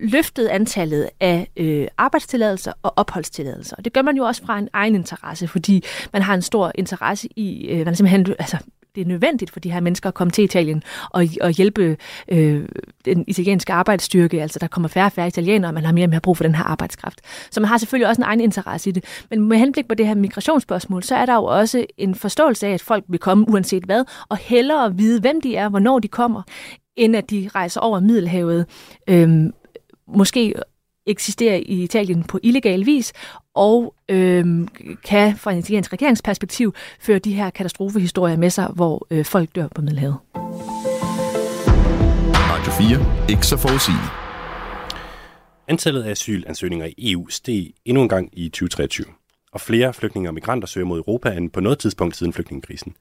løftet 0.00 0.46
antallet 0.46 1.10
af 1.20 1.48
øh, 1.56 1.88
arbejdstilladelser 1.98 2.72
og 2.82 2.92
opholdstilladelser. 2.96 3.76
Og 3.76 3.84
det 3.84 3.92
gør 3.92 4.02
man 4.02 4.16
jo 4.16 4.24
også 4.24 4.44
fra 4.44 4.58
en 4.58 4.68
egen 4.72 4.94
interesse, 4.94 5.48
fordi 5.48 5.84
man 6.12 6.22
har 6.22 6.34
en 6.34 6.42
stor 6.42 6.72
interesse 6.74 7.28
i, 7.36 7.68
øh, 7.68 7.84
man 7.84 7.96
simpelthen, 7.96 8.26
altså, 8.38 8.58
det 8.96 9.02
er 9.02 9.06
nødvendigt 9.06 9.50
for 9.50 9.60
de 9.60 9.72
her 9.72 9.80
mennesker 9.80 10.08
at 10.08 10.14
komme 10.14 10.30
til 10.30 10.44
Italien 10.44 10.82
og, 11.10 11.26
og 11.40 11.50
hjælpe 11.50 11.96
øh, 12.28 12.68
den 13.04 13.24
italienske 13.26 13.72
arbejdsstyrke. 13.72 14.42
Altså, 14.42 14.58
der 14.58 14.66
kommer 14.66 14.88
færre 14.88 15.06
og 15.06 15.12
færre 15.12 15.26
italienere, 15.26 15.70
og 15.70 15.74
man 15.74 15.84
har 15.84 15.92
mere 15.92 16.04
og 16.04 16.10
mere 16.10 16.20
brug 16.20 16.36
for 16.36 16.44
den 16.44 16.54
her 16.54 16.64
arbejdskraft. 16.64 17.20
Så 17.50 17.60
man 17.60 17.68
har 17.68 17.78
selvfølgelig 17.78 18.08
også 18.08 18.20
en 18.20 18.26
egen 18.26 18.40
interesse 18.40 18.90
i 18.90 18.92
det. 18.92 19.04
Men 19.30 19.48
med 19.48 19.58
henblik 19.58 19.88
på 19.88 19.94
det 19.94 20.06
her 20.06 20.14
migrationsspørgsmål, 20.14 21.02
så 21.02 21.16
er 21.16 21.26
der 21.26 21.34
jo 21.34 21.44
også 21.44 21.86
en 21.98 22.14
forståelse 22.14 22.66
af, 22.66 22.72
at 22.72 22.82
folk 22.82 23.04
vil 23.08 23.18
komme 23.18 23.48
uanset 23.48 23.84
hvad, 23.84 24.04
og 24.28 24.36
hellere 24.36 24.96
vide, 24.96 25.20
hvem 25.20 25.40
de 25.40 25.56
er, 25.56 25.68
hvornår 25.68 25.98
de 25.98 26.08
kommer, 26.08 26.42
end 26.96 27.16
at 27.16 27.30
de 27.30 27.50
rejser 27.54 27.80
over 27.80 28.00
Middelhavet 28.00 28.66
øhm, 29.08 29.52
måske 30.08 30.54
eksisterer 31.06 31.56
i 31.56 31.82
Italien 31.82 32.24
på 32.24 32.38
illegal 32.42 32.86
vis, 32.86 33.12
og 33.54 33.94
øhm, 34.08 34.68
kan 35.04 35.36
fra 35.36 35.52
en 35.52 35.58
italiensk 35.58 35.92
regeringsperspektiv 35.92 36.74
føre 37.00 37.18
de 37.18 37.32
her 37.32 37.50
katastrofehistorier 37.50 38.36
med 38.36 38.50
sig, 38.50 38.66
hvor 38.66 39.06
øh, 39.10 39.24
folk 39.24 39.54
dør 39.54 39.68
på 39.68 39.80
Middelhavet. 39.82 40.16
Radio 42.34 42.72
4. 42.72 43.30
Ikke 43.30 43.46
så 43.46 43.56
forudsigeligt. 43.56 44.10
Antallet 45.68 46.02
af 46.02 46.10
asylansøgninger 46.10 46.86
i 46.86 47.12
EU 47.12 47.28
steg 47.28 47.72
endnu 47.84 48.02
en 48.02 48.08
gang 48.08 48.28
i 48.32 48.48
2023, 48.48 49.06
og 49.52 49.60
flere 49.60 49.94
flygtninge 49.94 50.28
og 50.28 50.34
migranter 50.34 50.68
søger 50.68 50.86
mod 50.86 50.98
Europa 50.98 51.30
end 51.30 51.50
på 51.50 51.60
noget 51.60 51.78
tidspunkt 51.78 52.16
siden 52.16 52.32
flygtningekrisen. 52.32 52.94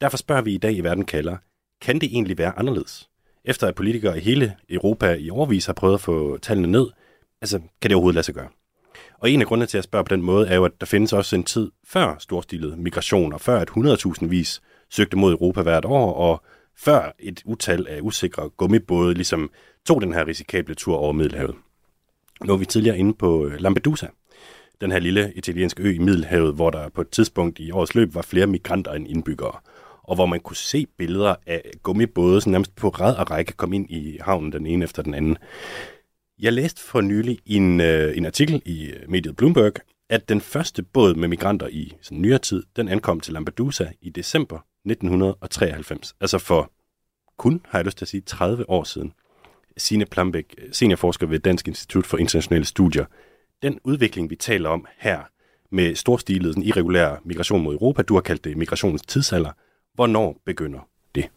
Derfor 0.00 0.16
spørger 0.16 0.42
vi 0.42 0.54
i 0.54 0.58
dag 0.58 0.76
i 0.76 0.80
Verden 0.80 1.04
kalder, 1.04 1.36
kan 1.82 1.94
det 2.00 2.08
egentlig 2.12 2.38
være 2.38 2.58
anderledes? 2.58 3.09
Efter 3.44 3.66
at 3.66 3.74
politikere 3.74 4.18
i 4.18 4.20
hele 4.20 4.56
Europa 4.70 5.14
i 5.14 5.30
overvis 5.30 5.66
har 5.66 5.72
prøvet 5.72 5.94
at 5.94 6.00
få 6.00 6.38
tallene 6.38 6.68
ned, 6.68 6.86
altså 7.40 7.58
kan 7.58 7.90
det 7.90 7.94
overhovedet 7.94 8.14
lade 8.14 8.24
sig 8.24 8.34
gøre? 8.34 8.48
Og 9.18 9.30
en 9.30 9.40
af 9.40 9.46
grundene 9.46 9.66
til 9.66 9.78
at 9.78 9.84
spørge 9.84 10.04
på 10.04 10.14
den 10.14 10.22
måde 10.22 10.48
er 10.48 10.54
jo, 10.54 10.64
at 10.64 10.72
der 10.80 10.86
findes 10.86 11.12
også 11.12 11.36
en 11.36 11.44
tid 11.44 11.70
før 11.86 12.16
storstilet 12.18 12.78
migration, 12.78 13.32
og 13.32 13.40
før 13.40 13.58
at 13.60 13.70
100.000 13.70 14.26
vis 14.26 14.60
søgte 14.90 15.16
mod 15.16 15.32
Europa 15.32 15.62
hvert 15.62 15.84
år, 15.84 16.12
og 16.12 16.42
før 16.78 17.12
et 17.18 17.42
utal 17.44 17.86
af 17.88 18.00
usikre 18.00 18.48
gummibåde 18.48 19.14
ligesom 19.14 19.50
tog 19.86 20.02
den 20.02 20.12
her 20.12 20.26
risikable 20.26 20.74
tur 20.74 20.96
over 20.96 21.12
Middelhavet. 21.12 21.54
Nu 22.44 22.52
var 22.52 22.56
vi 22.56 22.64
tidligere 22.64 22.98
inde 22.98 23.14
på 23.14 23.46
øh, 23.46 23.60
Lampedusa, 23.60 24.06
den 24.80 24.92
her 24.92 24.98
lille 24.98 25.32
italienske 25.36 25.82
ø 25.82 25.94
i 25.94 25.98
Middelhavet, 25.98 26.54
hvor 26.54 26.70
der 26.70 26.88
på 26.88 27.00
et 27.00 27.08
tidspunkt 27.08 27.58
i 27.58 27.70
årets 27.70 27.94
løb 27.94 28.14
var 28.14 28.22
flere 28.22 28.46
migranter 28.46 28.92
end 28.92 29.08
indbyggere, 29.08 29.58
og 30.10 30.16
hvor 30.16 30.26
man 30.26 30.40
kunne 30.40 30.56
se 30.56 30.86
billeder 30.98 31.34
af 31.46 31.70
gummibåde, 31.82 32.40
som 32.40 32.52
nærmest 32.52 32.76
på 32.76 32.88
ræd 32.88 33.16
og 33.16 33.30
række 33.30 33.52
kom 33.52 33.72
ind 33.72 33.90
i 33.90 34.18
havnen 34.20 34.52
den 34.52 34.66
ene 34.66 34.84
efter 34.84 35.02
den 35.02 35.14
anden. 35.14 35.36
Jeg 36.38 36.52
læste 36.52 36.82
for 36.82 37.00
nylig 37.00 37.38
en, 37.46 37.80
øh, 37.80 38.16
en 38.16 38.26
artikel 38.26 38.62
i 38.64 38.86
øh, 38.86 39.10
mediet 39.10 39.36
Bloomberg, 39.36 39.72
at 40.08 40.28
den 40.28 40.40
første 40.40 40.82
båd 40.82 41.14
med 41.14 41.28
migranter 41.28 41.68
i 41.68 41.92
sådan 42.02 42.22
nyere 42.22 42.38
tid, 42.38 42.62
den 42.76 42.88
ankom 42.88 43.20
til 43.20 43.32
Lampedusa 43.32 43.86
i 44.00 44.10
december 44.10 44.58
1993. 44.84 46.14
Altså 46.20 46.38
for 46.38 46.72
kun, 47.38 47.60
har 47.68 47.78
jeg 47.78 47.86
lyst 47.86 47.98
til 47.98 48.04
at 48.04 48.08
sige, 48.08 48.20
30 48.20 48.70
år 48.70 48.84
siden. 48.84 49.12
Signe 49.76 50.06
Plambæk, 50.06 50.54
seniorforsker 50.72 51.26
ved 51.26 51.38
Dansk 51.38 51.68
Institut 51.68 52.06
for 52.06 52.18
Internationale 52.18 52.64
Studier. 52.64 53.04
Den 53.62 53.78
udvikling, 53.84 54.30
vi 54.30 54.36
taler 54.36 54.68
om 54.68 54.86
her, 54.98 55.20
med 55.72 55.94
storstilet 55.94 56.54
sådan 56.54 56.62
irregulær 56.62 57.20
migration 57.24 57.62
mod 57.62 57.74
Europa, 57.74 58.02
du 58.02 58.14
har 58.14 58.20
kaldt 58.20 58.44
det 58.44 58.56
migrationens 58.56 59.02
tidsalder. 59.02 59.50
Hvornår 59.94 60.36
begynder 60.46 60.78
det? 61.14 61.30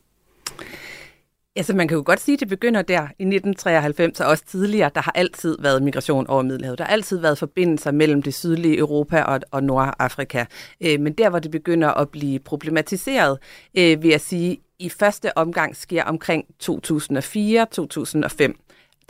Altså, 1.56 1.76
man 1.76 1.88
kan 1.88 1.98
jo 1.98 2.04
godt 2.06 2.20
sige, 2.20 2.34
at 2.34 2.40
det 2.40 2.48
begynder 2.48 2.82
der 2.82 3.02
i 3.02 3.24
1993, 3.24 4.20
og 4.20 4.28
også 4.28 4.46
tidligere. 4.46 4.92
Der 4.96 5.02
har 5.02 5.12
altid 5.16 5.58
været 5.60 5.84
migration 5.84 6.28
over 6.28 6.42
Middelhavet. 6.42 6.78
Der 6.78 6.84
har 6.84 6.92
altid 6.92 7.18
været 7.20 7.38
forbindelser 7.38 7.92
mellem 7.92 8.22
det 8.22 8.34
sydlige 8.34 8.78
Europa 8.78 9.22
og, 9.22 9.40
og 9.52 9.64
Nordafrika. 9.64 10.46
Øh, 10.82 11.00
men 11.00 11.14
der, 11.14 11.30
hvor 11.30 11.40
det 11.40 11.52
begynder 11.52 11.90
at 11.90 12.10
blive 12.10 12.40
problematiseret, 12.40 13.40
øh, 13.78 14.04
vil 14.04 14.10
jeg 14.10 14.22
sige, 14.22 14.58
i 14.80 14.90
første 14.90 15.38
omgang 15.38 15.76
sker 15.76 16.04
omkring 16.04 16.46
2004-2005 16.64 18.54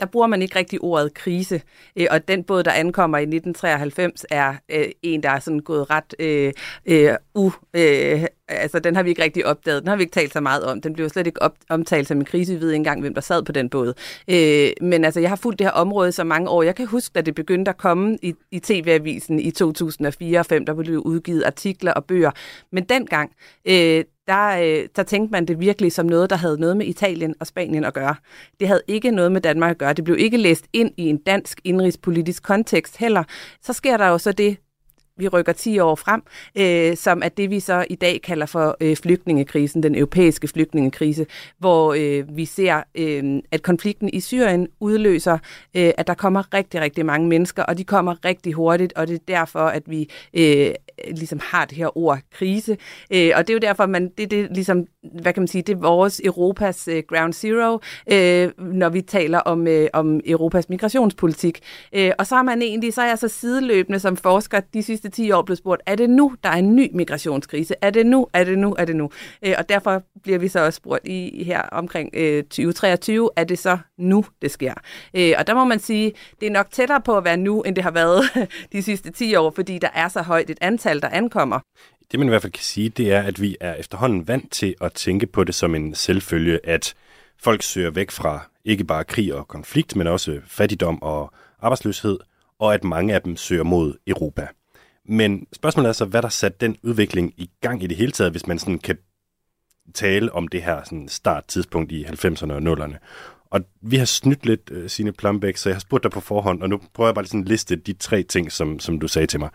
der 0.00 0.06
bruger 0.06 0.26
man 0.26 0.42
ikke 0.42 0.58
rigtig 0.58 0.80
ordet 0.80 1.14
krise, 1.14 1.62
øh, 1.96 2.06
og 2.10 2.28
den 2.28 2.44
båd, 2.44 2.62
der 2.62 2.72
ankommer 2.72 3.18
i 3.18 3.22
1993, 3.22 4.26
er 4.30 4.54
øh, 4.68 4.86
en, 5.02 5.22
der 5.22 5.30
er 5.30 5.38
sådan 5.38 5.60
gået 5.60 5.90
ret 5.90 6.14
øh, 6.18 6.52
øh, 6.86 7.14
u... 7.34 7.50
Øh, 7.74 8.24
altså, 8.48 8.78
den 8.78 8.96
har 8.96 9.02
vi 9.02 9.08
ikke 9.08 9.22
rigtig 9.22 9.46
opdaget. 9.46 9.82
Den 9.82 9.88
har 9.88 9.96
vi 9.96 10.02
ikke 10.02 10.14
talt 10.14 10.32
så 10.32 10.40
meget 10.40 10.64
om. 10.64 10.80
Den 10.80 10.92
blev 10.92 11.08
slet 11.08 11.26
ikke 11.26 11.42
op, 11.42 11.54
omtalt 11.68 12.08
som 12.08 12.18
en 12.18 12.24
krise. 12.24 12.54
Vi 12.54 12.60
ved 12.60 12.68
ikke 12.68 12.76
engang, 12.76 13.00
hvem 13.00 13.14
der 13.14 13.20
sad 13.20 13.42
på 13.42 13.52
den 13.52 13.70
båd. 13.70 13.94
Øh, 14.28 14.70
men 14.80 15.04
altså, 15.04 15.20
jeg 15.20 15.28
har 15.28 15.36
fulgt 15.36 15.58
det 15.58 15.66
her 15.66 15.72
område 15.72 16.12
så 16.12 16.24
mange 16.24 16.48
år. 16.48 16.62
Jeg 16.62 16.74
kan 16.74 16.86
huske, 16.86 17.18
at 17.18 17.26
det 17.26 17.34
begyndte 17.34 17.68
at 17.68 17.76
komme 17.76 18.18
i, 18.22 18.34
i 18.50 18.58
TV-avisen 18.58 19.40
i 19.40 19.50
2004 19.50 20.38
og 20.38 20.46
5 20.46 20.66
der 20.66 20.74
blev 20.74 20.98
udgivet 20.98 21.44
artikler 21.44 21.92
og 21.92 22.04
bøger. 22.04 22.30
Men 22.72 22.84
dengang, 22.84 23.32
øh, 23.64 24.04
der, 24.26 24.48
øh, 24.48 24.88
der 24.96 25.02
tænkte 25.02 25.32
man 25.32 25.46
det 25.46 25.60
virkelig 25.60 25.92
som 25.92 26.06
noget, 26.06 26.30
der 26.30 26.36
havde 26.36 26.60
noget 26.60 26.76
med 26.76 26.86
Italien 26.86 27.34
og 27.40 27.46
Spanien 27.46 27.84
at 27.84 27.94
gøre. 27.94 28.14
Det 28.60 28.68
havde 28.68 28.82
ikke 28.88 29.10
noget 29.10 29.32
med 29.32 29.40
Danmark 29.40 29.70
at 29.70 29.78
gøre. 29.78 29.92
Det 29.92 30.04
blev 30.04 30.18
ikke 30.18 30.36
læst 30.36 30.64
ind 30.72 30.90
i 30.96 31.08
en 31.08 31.16
dansk 31.16 31.60
indrigspolitisk 31.64 32.42
kontekst 32.42 32.96
heller. 32.96 33.24
Så 33.62 33.72
sker 33.72 33.96
der 33.96 34.06
jo 34.06 34.18
så 34.18 34.32
det, 34.32 34.56
vi 35.16 35.28
rykker 35.28 35.52
10 35.52 35.78
år 35.78 35.94
frem, 35.94 36.22
øh, 36.58 36.96
som 36.96 37.22
er 37.24 37.28
det, 37.28 37.50
vi 37.50 37.60
så 37.60 37.86
i 37.90 37.94
dag 37.94 38.20
kalder 38.22 38.46
for 38.46 38.76
øh, 38.80 38.96
flygtningekrisen, 38.96 39.82
den 39.82 39.94
europæiske 39.94 40.48
flygtningekrise, 40.48 41.26
hvor 41.58 41.94
øh, 41.98 42.36
vi 42.36 42.44
ser, 42.44 42.82
øh, 42.94 43.42
at 43.50 43.62
konflikten 43.62 44.10
i 44.12 44.20
Syrien 44.20 44.68
udløser, 44.80 45.38
øh, 45.76 45.92
at 45.98 46.06
der 46.06 46.14
kommer 46.14 46.54
rigtig, 46.54 46.80
rigtig 46.80 47.06
mange 47.06 47.28
mennesker, 47.28 47.62
og 47.62 47.78
de 47.78 47.84
kommer 47.84 48.24
rigtig 48.24 48.52
hurtigt, 48.52 48.92
og 48.92 49.08
det 49.08 49.14
er 49.14 49.24
derfor, 49.28 49.60
at 49.60 49.82
vi 49.86 50.10
øh, 50.34 50.74
ligesom 51.10 51.40
har 51.42 51.64
det 51.64 51.76
her 51.76 51.98
ord 51.98 52.18
krise. 52.32 52.76
Øh, 53.10 53.32
og 53.36 53.46
det 53.46 53.50
er 53.50 53.54
jo 53.54 53.58
derfor, 53.58 53.86
man, 53.86 54.10
det, 54.18 54.30
det 54.30 54.48
ligesom, 54.50 54.86
hvad 55.12 55.32
kan 55.32 55.40
man 55.40 55.48
sige, 55.48 55.62
det 55.62 55.72
er 55.72 55.78
vores 55.78 56.20
Europas 56.24 56.88
øh, 56.88 57.02
ground 57.08 57.32
zero, 57.32 57.80
øh, 58.12 58.50
når 58.58 58.88
vi 58.88 59.02
taler 59.02 59.38
om, 59.38 59.66
øh, 59.66 59.88
om 59.92 60.20
Europas 60.26 60.68
migrationspolitik. 60.68 61.60
Øh, 61.92 62.12
og 62.18 62.26
så 62.26 62.36
er 62.36 62.42
man 62.42 62.62
egentlig, 62.62 62.94
så 62.94 63.02
er 63.02 63.06
jeg 63.06 63.18
så 63.18 63.28
sideløbende 63.28 63.98
som 63.98 64.16
forsker 64.16 64.60
de 64.74 64.82
sidste 64.82 65.08
10 65.08 65.30
år 65.30 65.42
blevet 65.42 65.58
spurgt, 65.58 65.82
er 65.86 65.94
det 65.94 66.10
nu, 66.10 66.34
der 66.44 66.50
er 66.50 66.56
en 66.56 66.76
ny 66.76 66.90
migrationskrise? 66.94 67.74
Er 67.80 67.90
det 67.90 68.06
nu? 68.06 68.26
Er 68.32 68.44
det 68.44 68.58
nu? 68.58 68.74
Er 68.78 68.84
det 68.84 68.96
nu? 68.96 69.10
Øh, 69.44 69.54
og 69.58 69.68
derfor 69.68 70.02
bliver 70.22 70.38
vi 70.38 70.48
så 70.48 70.64
også 70.64 70.76
spurgt 70.76 71.06
i 71.06 71.44
her 71.44 71.62
omkring 71.62 72.10
øh, 72.14 72.42
2023, 72.42 73.30
er 73.36 73.44
det 73.44 73.58
så 73.58 73.78
nu, 73.98 74.24
det 74.42 74.50
sker? 74.50 74.74
Øh, 75.16 75.32
og 75.38 75.46
der 75.46 75.54
må 75.54 75.64
man 75.64 75.78
sige, 75.78 76.12
det 76.40 76.46
er 76.46 76.50
nok 76.50 76.66
tættere 76.72 77.00
på 77.00 77.16
at 77.16 77.24
være 77.24 77.36
nu, 77.36 77.62
end 77.62 77.76
det 77.76 77.84
har 77.84 77.90
været 77.90 78.22
de 78.72 78.82
sidste 78.82 79.10
10 79.10 79.34
år, 79.34 79.50
fordi 79.50 79.78
der 79.78 79.88
er 79.94 80.08
så 80.08 80.22
højt 80.22 80.50
et 80.50 80.58
antal 80.60 80.84
antal, 80.84 81.02
der 81.02 81.08
ankommer. 81.08 81.60
Det 82.10 82.20
man 82.20 82.28
i 82.28 82.30
hvert 82.30 82.42
fald 82.42 82.52
kan 82.52 82.62
sige, 82.62 82.88
det 82.88 83.12
er, 83.12 83.22
at 83.22 83.40
vi 83.40 83.56
er 83.60 83.74
efterhånden 83.74 84.28
vant 84.28 84.52
til 84.52 84.74
at 84.80 84.92
tænke 84.92 85.26
på 85.26 85.44
det 85.44 85.54
som 85.54 85.74
en 85.74 85.94
selvfølge, 85.94 86.66
at 86.66 86.94
folk 87.38 87.62
søger 87.62 87.90
væk 87.90 88.10
fra 88.10 88.50
ikke 88.64 88.84
bare 88.84 89.04
krig 89.04 89.34
og 89.34 89.48
konflikt, 89.48 89.96
men 89.96 90.06
også 90.06 90.40
fattigdom 90.46 91.02
og 91.02 91.32
arbejdsløshed, 91.60 92.18
og 92.58 92.74
at 92.74 92.84
mange 92.84 93.14
af 93.14 93.22
dem 93.22 93.36
søger 93.36 93.62
mod 93.62 93.94
Europa. 94.06 94.48
Men 95.08 95.46
spørgsmålet 95.52 95.88
er 95.88 95.92
så, 95.92 96.04
hvad 96.04 96.22
der 96.22 96.28
satte 96.28 96.58
den 96.60 96.76
udvikling 96.82 97.34
i 97.36 97.50
gang 97.60 97.82
i 97.82 97.86
det 97.86 97.96
hele 97.96 98.12
taget, 98.12 98.32
hvis 98.32 98.46
man 98.46 98.58
sådan 98.58 98.78
kan 98.78 98.98
tale 99.94 100.32
om 100.32 100.48
det 100.48 100.62
her 100.62 100.84
sådan 100.84 101.08
starttidspunkt 101.08 101.92
i 101.92 102.04
90'erne 102.04 102.52
og 102.52 102.58
0'erne. 102.58 102.96
Og 103.50 103.60
vi 103.80 103.96
har 103.96 104.04
snydt 104.04 104.46
lidt, 104.46 104.70
uh, 104.70 104.86
Signe 104.86 105.12
Plumbæk, 105.12 105.56
så 105.56 105.68
jeg 105.68 105.76
har 105.76 105.80
spurgt 105.80 106.02
dig 106.02 106.10
på 106.10 106.20
forhånd, 106.20 106.62
og 106.62 106.68
nu 106.68 106.80
prøver 106.94 107.08
jeg 107.08 107.14
bare 107.14 107.26
sådan 107.26 107.40
at 107.40 107.48
liste 107.48 107.76
de 107.76 107.92
tre 107.92 108.22
ting, 108.22 108.52
som, 108.52 108.80
som 108.80 108.98
du 108.98 109.08
sagde 109.08 109.26
til 109.26 109.40
mig. 109.40 109.50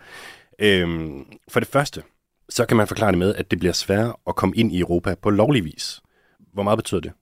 Øhm, 0.58 1.26
for 1.48 1.60
det 1.60 1.68
første, 1.68 2.02
så 2.50 2.66
kan 2.66 2.76
man 2.76 2.86
forklare 2.86 3.10
det 3.10 3.18
med, 3.18 3.34
at 3.34 3.50
det 3.50 3.58
bliver 3.58 3.72
sværere 3.72 4.14
at 4.26 4.36
komme 4.36 4.56
ind 4.56 4.72
i 4.72 4.80
Europa 4.80 5.14
på 5.22 5.30
lovlig 5.30 5.64
vis. 5.64 6.00
Hvor 6.52 6.62
meget 6.62 6.78
betyder 6.78 7.00
det? 7.00 7.12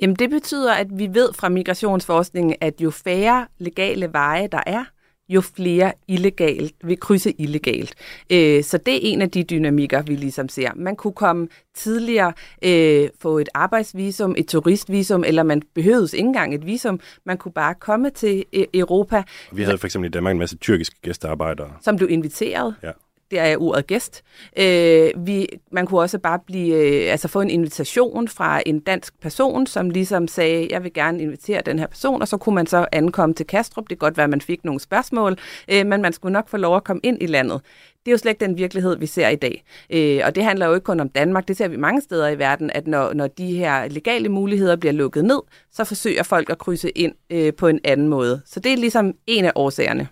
Jamen 0.00 0.16
det 0.16 0.30
betyder, 0.30 0.74
at 0.74 0.86
vi 0.98 1.08
ved 1.12 1.32
fra 1.32 1.48
migrationsforskningen, 1.48 2.56
at 2.60 2.80
jo 2.80 2.90
færre 2.90 3.46
legale 3.58 4.12
veje 4.12 4.46
der 4.46 4.60
er, 4.66 4.84
jo 5.28 5.40
flere 5.40 5.92
illegalt 6.08 6.74
vil 6.84 7.00
krydse 7.00 7.32
illegalt. 7.32 7.94
Øh, 8.30 8.64
så 8.64 8.78
det 8.78 8.94
er 8.94 9.00
en 9.02 9.22
af 9.22 9.30
de 9.30 9.42
dynamikker, 9.42 10.02
vi 10.02 10.16
ligesom 10.16 10.48
ser. 10.48 10.70
Man 10.76 10.96
kunne 10.96 11.12
komme 11.12 11.48
tidligere, 11.74 12.32
øh, 12.62 13.08
få 13.20 13.38
et 13.38 13.48
arbejdsvisum, 13.54 14.34
et 14.38 14.48
turistvisum, 14.48 15.24
eller 15.26 15.42
man 15.42 15.62
behøvede 15.74 16.16
ikke 16.16 16.26
engang 16.26 16.54
et 16.54 16.66
visum. 16.66 17.00
Man 17.26 17.38
kunne 17.38 17.52
bare 17.52 17.74
komme 17.74 18.10
til 18.10 18.44
øh, 18.52 18.64
Europa. 18.74 19.22
Vi 19.52 19.62
havde 19.62 19.78
for 19.78 19.86
eksempel 19.86 20.08
i 20.08 20.10
Danmark 20.10 20.32
en 20.32 20.38
masse 20.38 20.56
tyrkiske 20.56 20.96
gæstearbejdere. 21.02 21.70
Som 21.80 21.96
blev 21.96 22.10
inviteret. 22.10 22.74
Ja 22.82 22.90
der 23.30 23.42
er 23.42 23.56
ordet 23.56 23.86
gæst. 23.86 24.22
Øh, 24.58 25.10
vi, 25.26 25.48
man 25.72 25.86
kunne 25.86 26.00
også 26.00 26.18
bare 26.18 26.38
blive, 26.46 26.74
øh, 26.74 27.12
altså 27.12 27.28
få 27.28 27.40
en 27.40 27.50
invitation 27.50 28.28
fra 28.28 28.62
en 28.66 28.80
dansk 28.80 29.20
person, 29.20 29.66
som 29.66 29.90
ligesom 29.90 30.28
sagde, 30.28 30.68
jeg 30.70 30.84
vil 30.84 30.92
gerne 30.92 31.22
invitere 31.22 31.62
den 31.66 31.78
her 31.78 31.86
person, 31.86 32.22
og 32.22 32.28
så 32.28 32.36
kunne 32.36 32.54
man 32.54 32.66
så 32.66 32.86
ankomme 32.92 33.34
til 33.34 33.46
Kastrup. 33.46 33.84
Det 33.84 33.98
kan 33.98 34.06
godt 34.06 34.16
være, 34.16 34.24
at 34.24 34.30
man 34.30 34.40
fik 34.40 34.64
nogle 34.64 34.80
spørgsmål, 34.80 35.36
øh, 35.68 35.86
men 35.86 36.02
man 36.02 36.12
skulle 36.12 36.32
nok 36.32 36.48
få 36.48 36.56
lov 36.56 36.76
at 36.76 36.84
komme 36.84 37.00
ind 37.02 37.22
i 37.22 37.26
landet. 37.26 37.60
Det 38.08 38.10
er 38.10 38.12
jo 38.12 38.18
slet 38.18 38.30
ikke 38.30 38.44
den 38.44 38.58
virkelighed, 38.58 38.96
vi 38.96 39.06
ser 39.06 39.28
i 39.28 39.36
dag. 39.36 39.64
Øh, 39.90 40.20
og 40.24 40.34
det 40.34 40.44
handler 40.44 40.66
jo 40.66 40.74
ikke 40.74 40.84
kun 40.84 41.00
om 41.00 41.08
Danmark, 41.08 41.48
det 41.48 41.56
ser 41.56 41.68
vi 41.68 41.76
mange 41.76 42.00
steder 42.00 42.28
i 42.28 42.38
verden, 42.38 42.70
at 42.74 42.86
når, 42.86 43.12
når 43.12 43.26
de 43.26 43.56
her 43.56 43.88
legale 43.88 44.28
muligheder 44.28 44.76
bliver 44.76 44.92
lukket 44.92 45.24
ned, 45.24 45.40
så 45.72 45.84
forsøger 45.84 46.22
folk 46.22 46.50
at 46.50 46.58
krydse 46.58 46.90
ind 46.90 47.14
øh, 47.30 47.54
på 47.54 47.68
en 47.68 47.80
anden 47.84 48.08
måde. 48.08 48.42
Så 48.46 48.60
det 48.60 48.72
er 48.72 48.76
ligesom 48.76 49.14
en 49.26 49.44
af 49.44 49.52
årsagerne. 49.54 50.08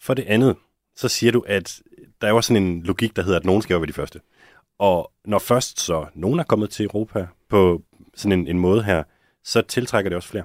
For 0.00 0.14
det 0.14 0.24
andet, 0.28 0.56
så 0.96 1.08
siger 1.08 1.32
du, 1.32 1.44
at 1.46 1.80
der 2.22 2.28
er 2.28 2.32
jo 2.32 2.40
sådan 2.40 2.62
en 2.62 2.82
logik, 2.82 3.16
der 3.16 3.22
hedder, 3.22 3.38
at 3.38 3.44
nogen 3.44 3.62
skal 3.62 3.74
jo 3.74 3.78
være 3.78 3.86
de 3.86 3.92
første. 3.92 4.20
Og 4.78 5.12
når 5.24 5.38
først 5.38 5.80
så 5.80 6.06
nogen 6.14 6.38
er 6.38 6.44
kommet 6.44 6.70
til 6.70 6.84
Europa 6.84 7.26
på 7.48 7.82
sådan 8.14 8.38
en, 8.38 8.48
en 8.48 8.58
måde 8.58 8.82
her, 8.82 9.02
så 9.44 9.62
tiltrækker 9.62 10.08
det 10.08 10.16
også 10.16 10.28
flere. 10.28 10.44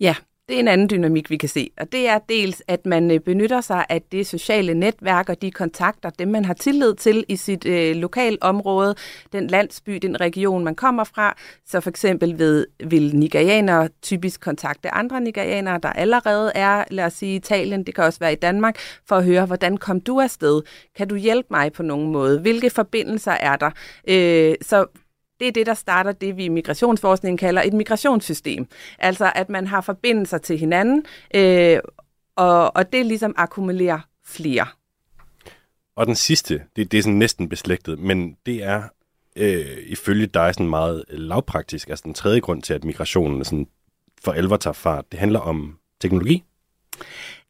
Ja, 0.00 0.16
det 0.52 0.58
er 0.58 0.62
en 0.62 0.68
anden 0.68 0.90
dynamik, 0.90 1.30
vi 1.30 1.36
kan 1.36 1.48
se. 1.48 1.70
Og 1.80 1.92
det 1.92 2.08
er 2.08 2.18
dels, 2.28 2.62
at 2.68 2.86
man 2.86 3.10
øh, 3.10 3.20
benytter 3.20 3.60
sig 3.60 3.86
af 3.88 4.02
det 4.02 4.26
sociale 4.26 4.74
netværk 4.74 5.28
og 5.28 5.42
de 5.42 5.50
kontakter, 5.50 6.10
dem 6.10 6.28
man 6.28 6.44
har 6.44 6.54
tillid 6.54 6.94
til 6.94 7.24
i 7.28 7.36
sit 7.36 7.66
øh, 7.66 7.96
lokalområde, 7.96 8.94
den 9.32 9.46
landsby, 9.46 9.92
den 9.92 10.20
region, 10.20 10.64
man 10.64 10.74
kommer 10.74 11.04
fra. 11.04 11.36
Så 11.66 11.80
for 11.80 11.90
eksempel 11.90 12.38
ved, 12.38 12.66
vil 12.84 13.16
nigerianere 13.16 13.88
typisk 14.02 14.40
kontakte 14.40 14.94
andre 14.94 15.20
nigerianere, 15.20 15.78
der 15.82 15.88
allerede 15.88 16.52
er, 16.54 16.84
lad 16.90 17.04
os 17.04 17.12
sige 17.12 17.36
Italien, 17.36 17.84
det 17.84 17.94
kan 17.94 18.04
også 18.04 18.18
være 18.18 18.32
i 18.32 18.36
Danmark, 18.42 18.78
for 19.08 19.16
at 19.16 19.24
høre, 19.24 19.46
hvordan 19.46 19.76
kom 19.76 20.00
du 20.00 20.20
afsted? 20.20 20.62
Kan 20.96 21.08
du 21.08 21.16
hjælpe 21.16 21.48
mig 21.50 21.72
på 21.72 21.82
nogen 21.82 22.12
måde? 22.12 22.40
Hvilke 22.40 22.70
forbindelser 22.70 23.32
er 23.32 23.56
der? 23.56 23.70
Øh, 24.08 24.54
så 24.62 24.86
det 25.42 25.48
er 25.48 25.52
det, 25.52 25.66
der 25.66 25.74
starter 25.74 26.12
det, 26.12 26.36
vi 26.36 26.44
i 26.44 26.48
migrationsforskningen 26.48 27.36
kalder 27.36 27.62
et 27.62 27.72
migrationssystem. 27.72 28.66
Altså, 28.98 29.32
at 29.34 29.48
man 29.48 29.66
har 29.66 29.80
forbindelser 29.80 30.38
til 30.38 30.58
hinanden, 30.58 31.04
øh, 31.34 31.78
og, 32.36 32.76
og 32.76 32.92
det 32.92 33.06
ligesom 33.06 33.34
akkumulerer 33.36 34.00
flere. 34.24 34.66
Og 35.96 36.06
den 36.06 36.14
sidste, 36.14 36.62
det, 36.76 36.92
det 36.92 36.98
er 36.98 37.02
sådan 37.02 37.18
næsten 37.18 37.48
beslægtet, 37.48 37.98
men 37.98 38.36
det 38.46 38.62
er 38.62 38.82
øh, 39.36 39.76
ifølge 39.86 40.26
dig 40.26 40.54
sådan 40.54 40.68
meget 40.68 41.04
lavpraktisk. 41.08 41.88
Altså 41.88 42.02
den 42.04 42.14
tredje 42.14 42.40
grund 42.40 42.62
til, 42.62 42.74
at 42.74 42.84
migrationen 42.84 43.44
sådan 43.44 43.66
for 44.24 44.32
alvor 44.32 44.56
tager 44.56 44.74
fart, 44.74 45.04
det 45.12 45.20
handler 45.20 45.40
om 45.40 45.78
teknologi. 46.00 46.44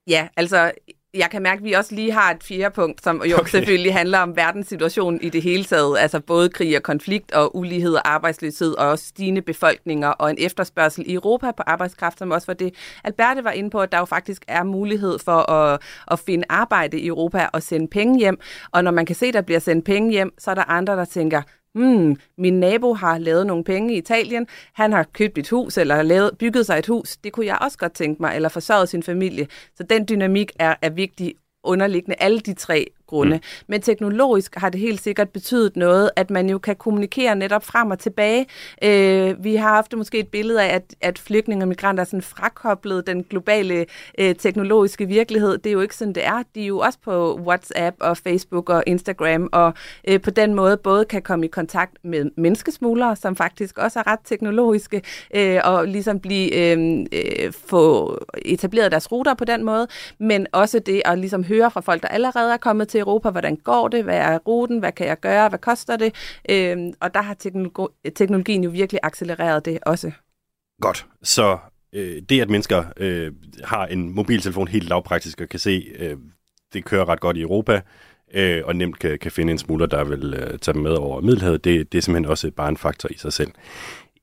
Ja, 0.07 0.29
altså 0.37 0.73
jeg 1.15 1.31
kan 1.31 1.43
mærke, 1.43 1.59
at 1.59 1.65
vi 1.65 1.73
også 1.73 1.95
lige 1.95 2.13
har 2.13 2.31
et 2.31 2.43
fjerde 2.43 2.75
punkt, 2.75 3.05
som 3.05 3.23
jo 3.25 3.37
okay. 3.37 3.51
selvfølgelig 3.51 3.95
handler 3.95 4.19
om 4.19 4.37
verdenssituationen 4.37 5.21
i 5.21 5.29
det 5.29 5.43
hele 5.43 5.65
taget. 5.65 5.99
Altså 5.99 6.21
både 6.21 6.49
krig 6.49 6.77
og 6.77 6.83
konflikt 6.83 7.33
og 7.33 7.57
ulighed 7.57 7.95
og 7.95 8.09
arbejdsløshed 8.09 8.75
og 8.75 8.89
også 8.89 9.05
stigende 9.05 9.43
befolkninger 9.43 10.09
og 10.09 10.31
en 10.31 10.37
efterspørgsel 10.39 11.05
i 11.07 11.15
Europa 11.15 11.51
på 11.51 11.63
arbejdskraft, 11.67 12.19
som 12.19 12.31
også 12.31 12.47
var 12.47 12.55
det, 12.55 12.75
Alberte 13.05 13.45
var 13.45 13.51
inde 13.51 13.71
på, 13.71 13.81
at 13.81 13.93
der 13.93 13.99
jo 13.99 14.05
faktisk 14.05 14.45
er 14.49 14.63
mulighed 14.63 15.19
for 15.19 15.51
at, 15.51 15.81
at 16.11 16.19
finde 16.19 16.45
arbejde 16.49 17.01
i 17.01 17.07
Europa 17.07 17.49
og 17.53 17.63
sende 17.63 17.89
penge 17.89 18.19
hjem. 18.19 18.41
Og 18.71 18.85
når 18.85 18.91
man 18.91 19.07
kan 19.07 19.17
se, 19.17 19.27
at 19.27 19.35
der 19.35 19.43
bliver 19.43 19.61
sendt 19.61 19.85
penge 19.85 20.11
hjem, 20.11 20.33
så 20.39 20.51
er 20.51 20.55
der 20.55 20.71
andre, 20.71 20.97
der 20.97 21.05
tænker, 21.05 21.43
hmm, 21.75 22.17
min 22.39 22.61
nabo 22.61 22.95
har 22.95 23.19
lavet 23.19 23.47
nogle 23.47 23.65
penge 23.65 23.95
i 23.95 23.99
Italien, 23.99 24.47
han 24.73 24.93
har 24.93 25.07
købt 25.13 25.39
et 25.39 25.49
hus 25.49 25.79
eller 25.79 26.03
lavet, 26.03 26.39
bygget 26.39 26.67
sig 26.67 26.79
et 26.79 26.87
hus, 26.87 27.17
det 27.17 27.33
kunne 27.33 27.47
jeg 27.47 27.59
også 27.61 27.79
godt 27.79 27.93
tænke 27.93 28.23
mig, 28.23 28.37
eller 28.37 28.49
forsørget 28.49 28.89
sin 28.89 29.03
familie. 29.03 29.47
Så 29.77 29.83
den 29.83 30.09
dynamik 30.09 30.53
er, 30.59 30.75
er 30.83 30.91
vigtig 30.91 31.35
underliggende. 31.65 32.17
Alle 32.21 32.41
de 32.41 32.55
tre 32.55 32.87
grunde. 33.13 33.37
Mm. 33.37 33.43
Men 33.67 33.81
teknologisk 33.81 34.55
har 34.55 34.69
det 34.69 34.81
helt 34.81 35.03
sikkert 35.03 35.29
betydet 35.29 35.77
noget, 35.77 36.11
at 36.17 36.31
man 36.31 36.51
jo 36.51 36.59
kan 36.59 36.77
kommunikere 36.77 37.37
netop 37.37 37.65
frem 37.65 37.91
og 37.91 37.99
tilbage. 37.99 38.47
Øh, 38.85 39.45
vi 39.45 39.57
har 39.57 39.69
haft 39.69 39.97
måske 39.97 40.19
et 40.19 40.29
billede 40.29 40.63
af, 40.63 40.75
at, 40.75 40.95
at 41.01 41.19
flygtninge 41.19 41.65
og 41.65 41.69
migranter 41.69 42.01
er 42.01 42.05
sådan 42.05 42.23
frakoblet 42.23 43.07
den 43.07 43.25
globale 43.25 43.87
øh, 44.19 44.35
teknologiske 44.35 45.07
virkelighed. 45.07 45.59
Det 45.59 45.67
er 45.67 45.73
jo 45.73 45.81
ikke 45.81 45.97
sådan, 45.97 46.15
det 46.15 46.25
er. 46.25 46.43
De 46.55 46.63
er 46.63 46.67
jo 46.67 46.79
også 46.79 46.99
på 47.05 47.41
WhatsApp 47.47 47.97
og 48.01 48.17
Facebook 48.17 48.71
og 48.71 48.83
Instagram, 48.87 49.49
og 49.53 49.75
øh, 50.09 50.21
på 50.21 50.31
den 50.31 50.55
måde 50.55 50.77
både 50.77 51.05
kan 51.05 51.23
komme 51.23 51.45
i 51.45 51.49
kontakt 51.49 51.93
med 52.05 52.31
menneskesmuglere, 52.37 53.17
som 53.17 53.37
faktisk 53.37 53.79
også 53.79 53.99
er 53.99 54.07
ret 54.07 54.19
teknologiske, 54.25 55.03
øh, 55.35 55.61
og 55.65 55.89
ligesom 55.89 56.21
blive 56.21 56.55
øh, 56.55 57.07
øh, 57.13 57.53
få 57.53 58.19
etableret 58.45 58.93
deres 58.93 59.13
ruter 59.13 59.35
på 59.35 59.45
den 59.45 59.65
måde, 59.65 59.87
men 60.19 60.47
også 60.53 60.79
det 60.79 61.03
at 61.05 61.19
ligesom 61.19 61.45
høre 61.45 61.71
fra 61.71 61.81
folk, 61.81 62.03
der 62.03 62.09
allerede 62.09 62.53
er 62.53 62.57
kommet 62.57 62.89
til 62.89 63.02
Europa, 63.03 63.31
hvordan 63.31 63.57
går 63.57 63.89
det, 63.89 64.05
hvad 64.05 64.19
er 64.19 64.39
ruten, 64.39 64.79
hvad 64.79 64.93
kan 64.93 65.07
jeg 65.07 65.21
gøre, 65.21 65.49
hvad 65.49 65.59
koster 65.59 65.97
det, 65.97 66.15
øhm, 66.51 66.93
og 67.01 67.15
der 67.15 67.23
har 67.23 67.35
teknologi, 67.35 67.95
teknologien 68.15 68.65
jo 68.65 68.71
virkelig 68.71 69.01
accelereret 69.03 69.65
det 69.65 69.79
også. 69.83 70.11
Godt, 70.81 71.07
så 71.23 71.59
øh, 71.93 72.23
det 72.29 72.41
at 72.41 72.51
mennesker 72.51 72.85
øh, 72.97 73.33
har 73.65 73.87
en 73.87 74.15
mobiltelefon 74.15 74.69
helt 74.69 74.89
lavpraktisk 74.89 75.41
og 75.41 75.49
kan 75.49 75.61
se, 75.61 75.87
øh, 75.99 76.17
det 76.73 76.85
kører 76.85 77.09
ret 77.09 77.21
godt 77.21 77.37
i 77.37 77.41
Europa, 77.41 77.81
øh, 78.35 78.63
og 78.65 78.77
nemt 78.77 78.99
kan, 78.99 79.19
kan 79.19 79.33
finde 79.33 79.51
en 79.51 79.59
smuler, 79.59 79.87
der 79.87 80.05
vil 80.05 80.35
øh, 80.35 80.59
tage 80.59 80.73
dem 80.73 80.83
med 80.83 80.93
over 80.93 81.21
Middelhavet, 81.21 81.65
det, 81.65 81.93
det 81.93 81.99
er 81.99 82.03
simpelthen 82.03 82.31
også 82.31 82.51
bare 82.51 82.69
en 82.69 82.77
faktor 82.77 83.09
i 83.13 83.19
sig 83.19 83.33
selv. 83.33 83.51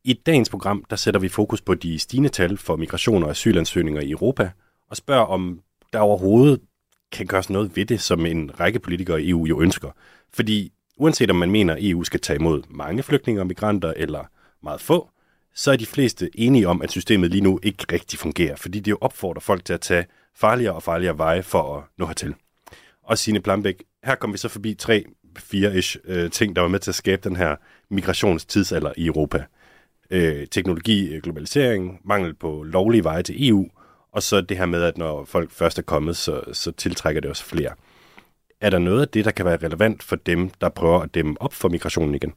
I 0.04 0.14
dagens 0.14 0.50
program, 0.50 0.84
der 0.90 0.96
sætter 0.96 1.20
vi 1.20 1.30
fokus 1.30 1.62
på 1.62 1.74
de 1.74 2.00
stigende 2.00 2.30
tal 2.30 2.58
for 2.58 2.76
migration 2.76 3.24
og 3.24 3.30
asylansøgninger 3.30 4.02
i 4.02 4.12
Europa, 4.12 4.52
og 4.90 4.98
spørger 4.98 5.26
om 5.26 5.60
der 5.94 6.00
overhovedet 6.00 6.62
kan 7.12 7.26
gøres 7.26 7.50
noget 7.50 7.76
ved 7.76 7.86
det, 7.86 8.02
som 8.02 8.26
en 8.26 8.60
række 8.60 8.80
politikere 8.80 9.22
i 9.22 9.30
EU 9.30 9.46
jo 9.46 9.62
ønsker. 9.62 9.92
Fordi 10.34 10.72
uanset 10.98 11.30
om 11.30 11.36
man 11.36 11.52
mener, 11.52 11.74
at 11.74 11.80
EU 11.82 12.04
skal 12.04 12.20
tage 12.20 12.40
imod 12.40 12.64
mange 12.70 13.04
flygtninge 13.04 13.42
og 13.42 13.48
migranter 13.48 13.94
eller 13.96 14.24
meget 14.64 14.82
få, 14.82 15.10
så 15.56 15.72
er 15.72 15.76
de 15.76 15.86
fleste 15.86 16.30
enige 16.36 16.68
om, 16.68 16.82
at 16.82 16.92
systemet 16.92 17.32
lige 17.32 17.42
nu 17.42 17.60
ikke 17.64 17.86
rigtig 17.92 18.20
fungerer, 18.20 18.56
fordi 18.56 18.80
det 18.80 18.92
jo 18.92 18.98
opfordrer 19.02 19.42
folk 19.42 19.66
til 19.66 19.74
at 19.74 19.82
tage 19.82 20.06
farligere 20.36 20.76
og 20.76 20.84
farligere 20.84 21.18
veje 21.18 21.44
for 21.44 21.78
at 21.78 21.84
nå 21.98 22.06
hertil. 22.06 22.36
Og 23.04 23.18
Signe 23.18 23.40
Plambæk, 23.40 23.84
her 24.04 24.16
kommer 24.16 24.34
vi 24.34 24.38
så 24.38 24.48
forbi 24.48 24.74
tre, 24.74 25.06
fire-ish 25.38 25.98
øh, 26.06 26.32
ting, 26.32 26.56
der 26.56 26.62
var 26.62 26.70
med 26.70 26.80
til 26.80 26.92
at 26.92 26.96
skabe 26.96 27.30
den 27.30 27.36
her 27.36 27.56
migrationstidsalder 27.90 28.94
i 28.98 29.06
Europa. 29.06 29.46
Øh, 30.12 30.48
teknologi, 30.48 31.20
globalisering, 31.20 32.00
mangel 32.04 32.34
på 32.34 32.64
lovlige 32.64 33.04
veje 33.04 33.24
til 33.24 33.50
EU, 33.50 33.70
og 34.12 34.24
så 34.24 34.42
det 34.42 34.58
her 34.58 34.66
med, 34.66 34.84
at 34.84 34.98
når 34.98 35.26
folk 35.26 35.52
først 35.52 35.80
er 35.80 35.84
kommet, 35.84 36.18
så, 36.18 36.44
så 36.54 36.72
tiltrækker 36.72 37.22
det 37.22 37.30
også 37.30 37.44
flere. 37.44 37.74
Er 38.62 38.70
der 38.70 38.80
noget 38.80 39.02
af 39.02 39.08
det, 39.08 39.26
der 39.26 39.32
kan 39.32 39.46
være 39.46 39.58
relevant 39.58 40.04
for 40.04 40.16
dem, 40.16 40.50
der 40.50 40.70
prøver 40.70 41.00
at 41.00 41.14
dæmme 41.14 41.42
op 41.42 41.54
for 41.54 41.70
migrationen 41.70 42.16
igen? 42.16 42.34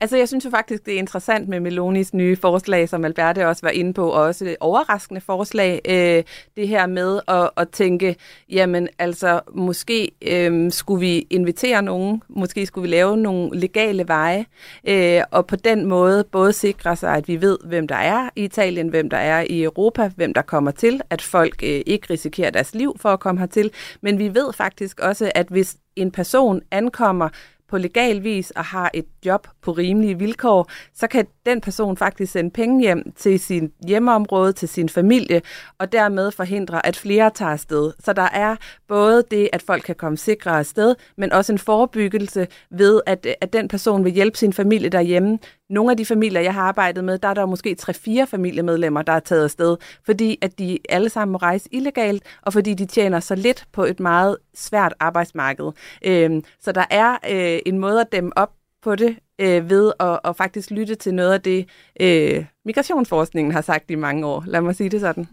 Altså, 0.00 0.16
jeg 0.16 0.28
synes 0.28 0.44
jo 0.44 0.50
faktisk, 0.50 0.86
det 0.86 0.94
er 0.94 0.98
interessant 0.98 1.48
med 1.48 1.60
Melonis 1.60 2.14
nye 2.14 2.36
forslag, 2.36 2.88
som 2.88 3.04
Alberte 3.04 3.48
også 3.48 3.66
var 3.66 3.70
inde 3.70 3.92
på, 3.92 4.08
og 4.08 4.22
også 4.22 4.44
et 4.44 4.56
overraskende 4.60 5.20
forslag, 5.20 5.80
øh, 5.88 6.24
det 6.56 6.68
her 6.68 6.86
med 6.86 7.20
at, 7.28 7.50
at 7.56 7.68
tænke, 7.68 8.16
jamen 8.50 8.88
altså, 8.98 9.40
måske 9.54 10.10
øh, 10.22 10.72
skulle 10.72 11.00
vi 11.00 11.26
invitere 11.30 11.82
nogen, 11.82 12.22
måske 12.28 12.66
skulle 12.66 12.82
vi 12.82 12.94
lave 12.96 13.16
nogle 13.16 13.60
legale 13.60 14.08
veje, 14.08 14.46
øh, 14.88 15.22
og 15.30 15.46
på 15.46 15.56
den 15.56 15.86
måde 15.86 16.24
både 16.24 16.52
sikre 16.52 16.96
sig, 16.96 17.14
at 17.14 17.28
vi 17.28 17.40
ved, 17.40 17.58
hvem 17.64 17.88
der 17.88 17.96
er 17.96 18.28
i 18.36 18.44
Italien, 18.44 18.88
hvem 18.88 19.10
der 19.10 19.16
er 19.16 19.44
i 19.50 19.62
Europa, 19.62 20.10
hvem 20.16 20.34
der 20.34 20.42
kommer 20.42 20.70
til, 20.70 21.00
at 21.10 21.22
folk 21.22 21.62
øh, 21.62 21.80
ikke 21.86 22.06
risikerer 22.10 22.50
deres 22.50 22.74
liv 22.74 22.96
for 23.00 23.08
at 23.08 23.20
komme 23.20 23.40
hertil, 23.40 23.70
men 24.00 24.18
vi 24.18 24.34
ved 24.34 24.52
faktisk 24.52 25.00
også, 25.00 25.32
at 25.34 25.46
hvis 25.48 25.76
en 25.96 26.10
person 26.10 26.60
ankommer 26.70 27.28
på 27.68 27.78
legal 27.78 28.22
vis 28.24 28.50
og 28.56 28.64
har 28.72 28.90
et 28.94 29.08
job 29.24 29.48
på 29.62 29.72
rimelige 29.72 30.18
vilkår, 30.18 30.66
så 30.94 31.06
kan 31.06 31.28
den 31.48 31.60
person 31.60 31.96
faktisk 31.96 32.32
sende 32.32 32.50
penge 32.50 32.80
hjem 32.80 33.12
til 33.16 33.40
sin 33.40 33.72
hjemmeområde, 33.86 34.52
til 34.52 34.68
sin 34.68 34.88
familie, 34.88 35.42
og 35.78 35.92
dermed 35.92 36.30
forhindre, 36.30 36.86
at 36.86 36.96
flere 36.96 37.30
tager 37.30 37.52
afsted. 37.52 37.92
Så 38.04 38.12
der 38.12 38.28
er 38.32 38.56
både 38.88 39.24
det, 39.30 39.48
at 39.52 39.62
folk 39.62 39.82
kan 39.82 39.94
komme 39.94 40.18
sikre 40.18 40.58
afsted, 40.58 40.94
men 41.16 41.32
også 41.32 41.52
en 41.52 41.58
forebyggelse 41.58 42.46
ved, 42.70 43.00
at, 43.06 43.26
at 43.40 43.52
den 43.52 43.68
person 43.68 44.04
vil 44.04 44.12
hjælpe 44.12 44.38
sin 44.38 44.52
familie 44.52 44.88
derhjemme. 44.88 45.38
Nogle 45.70 45.90
af 45.90 45.96
de 45.96 46.06
familier, 46.06 46.40
jeg 46.40 46.54
har 46.54 46.62
arbejdet 46.62 47.04
med, 47.04 47.18
der 47.18 47.28
er 47.28 47.34
der 47.34 47.46
måske 47.46 47.76
3-4 47.82 48.24
familiemedlemmer, 48.24 49.02
der 49.02 49.12
er 49.12 49.20
taget 49.20 49.44
afsted, 49.44 49.76
fordi 50.04 50.38
at 50.42 50.58
de 50.58 50.78
alle 50.88 51.08
sammen 51.08 51.32
må 51.32 51.38
rejse 51.38 51.68
illegalt, 51.72 52.22
og 52.42 52.52
fordi 52.52 52.74
de 52.74 52.86
tjener 52.86 53.20
så 53.20 53.34
lidt 53.34 53.64
på 53.72 53.84
et 53.84 54.00
meget 54.00 54.36
svært 54.54 54.94
arbejdsmarked. 55.00 55.72
Øhm, 56.04 56.44
så 56.60 56.72
der 56.72 56.84
er 56.90 57.16
øh, 57.30 57.58
en 57.66 57.78
måde 57.78 58.00
at 58.00 58.12
dem 58.12 58.32
op 58.36 58.50
på 58.82 58.94
det 58.94 59.16
øh, 59.38 59.70
ved 59.70 59.92
at, 60.00 60.20
at 60.24 60.36
faktisk 60.36 60.70
lytte 60.70 60.94
til 60.94 61.14
noget 61.14 61.32
af 61.32 61.40
det, 61.40 61.68
øh, 62.00 62.44
migrationsforskningen 62.64 63.52
har 63.52 63.60
sagt 63.60 63.90
i 63.90 63.94
mange 63.94 64.26
år. 64.26 64.44
Lad 64.46 64.60
mig 64.60 64.76
sige 64.76 64.90
det 64.90 65.00
sådan. 65.00 65.28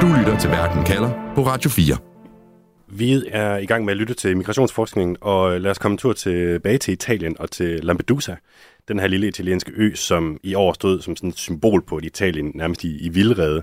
Du 0.00 0.06
lytter 0.18 0.38
til 0.40 0.50
Verden 0.50 0.84
kalder 0.84 1.32
på 1.34 1.42
Radio 1.42 1.70
4. 1.70 1.96
Vi 2.88 3.22
er 3.28 3.56
i 3.56 3.66
gang 3.66 3.84
med 3.84 3.92
at 3.92 3.96
lytte 3.96 4.14
til 4.14 4.36
migrationsforskningen, 4.36 5.16
og 5.20 5.60
lad 5.60 5.70
os 5.70 5.78
komme 5.78 5.94
en 5.94 5.98
tur 5.98 6.12
tilbage 6.12 6.78
til 6.78 6.92
Italien 6.92 7.36
og 7.38 7.50
til 7.50 7.84
Lampedusa. 7.84 8.34
Den 8.88 8.98
her 8.98 9.06
lille 9.06 9.28
italienske 9.28 9.72
ø, 9.74 9.94
som 9.94 10.40
i 10.42 10.54
år 10.54 10.72
stod 10.72 11.00
som 11.00 11.16
sådan 11.16 11.30
et 11.30 11.38
symbol 11.38 11.82
på 11.82 11.98
et 11.98 12.04
Italien 12.04 12.52
nærmest 12.54 12.84
i, 12.84 13.06
i 13.06 13.08
vildrede 13.08 13.62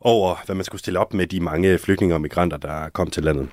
over, 0.00 0.42
hvad 0.46 0.56
man 0.56 0.64
skulle 0.64 0.78
stille 0.78 0.98
op 0.98 1.14
med 1.14 1.26
de 1.26 1.40
mange 1.40 1.78
flygtninge 1.78 2.14
og 2.14 2.20
migranter, 2.20 2.56
der 2.56 2.88
kom 2.88 3.10
til 3.10 3.22
landet. 3.22 3.48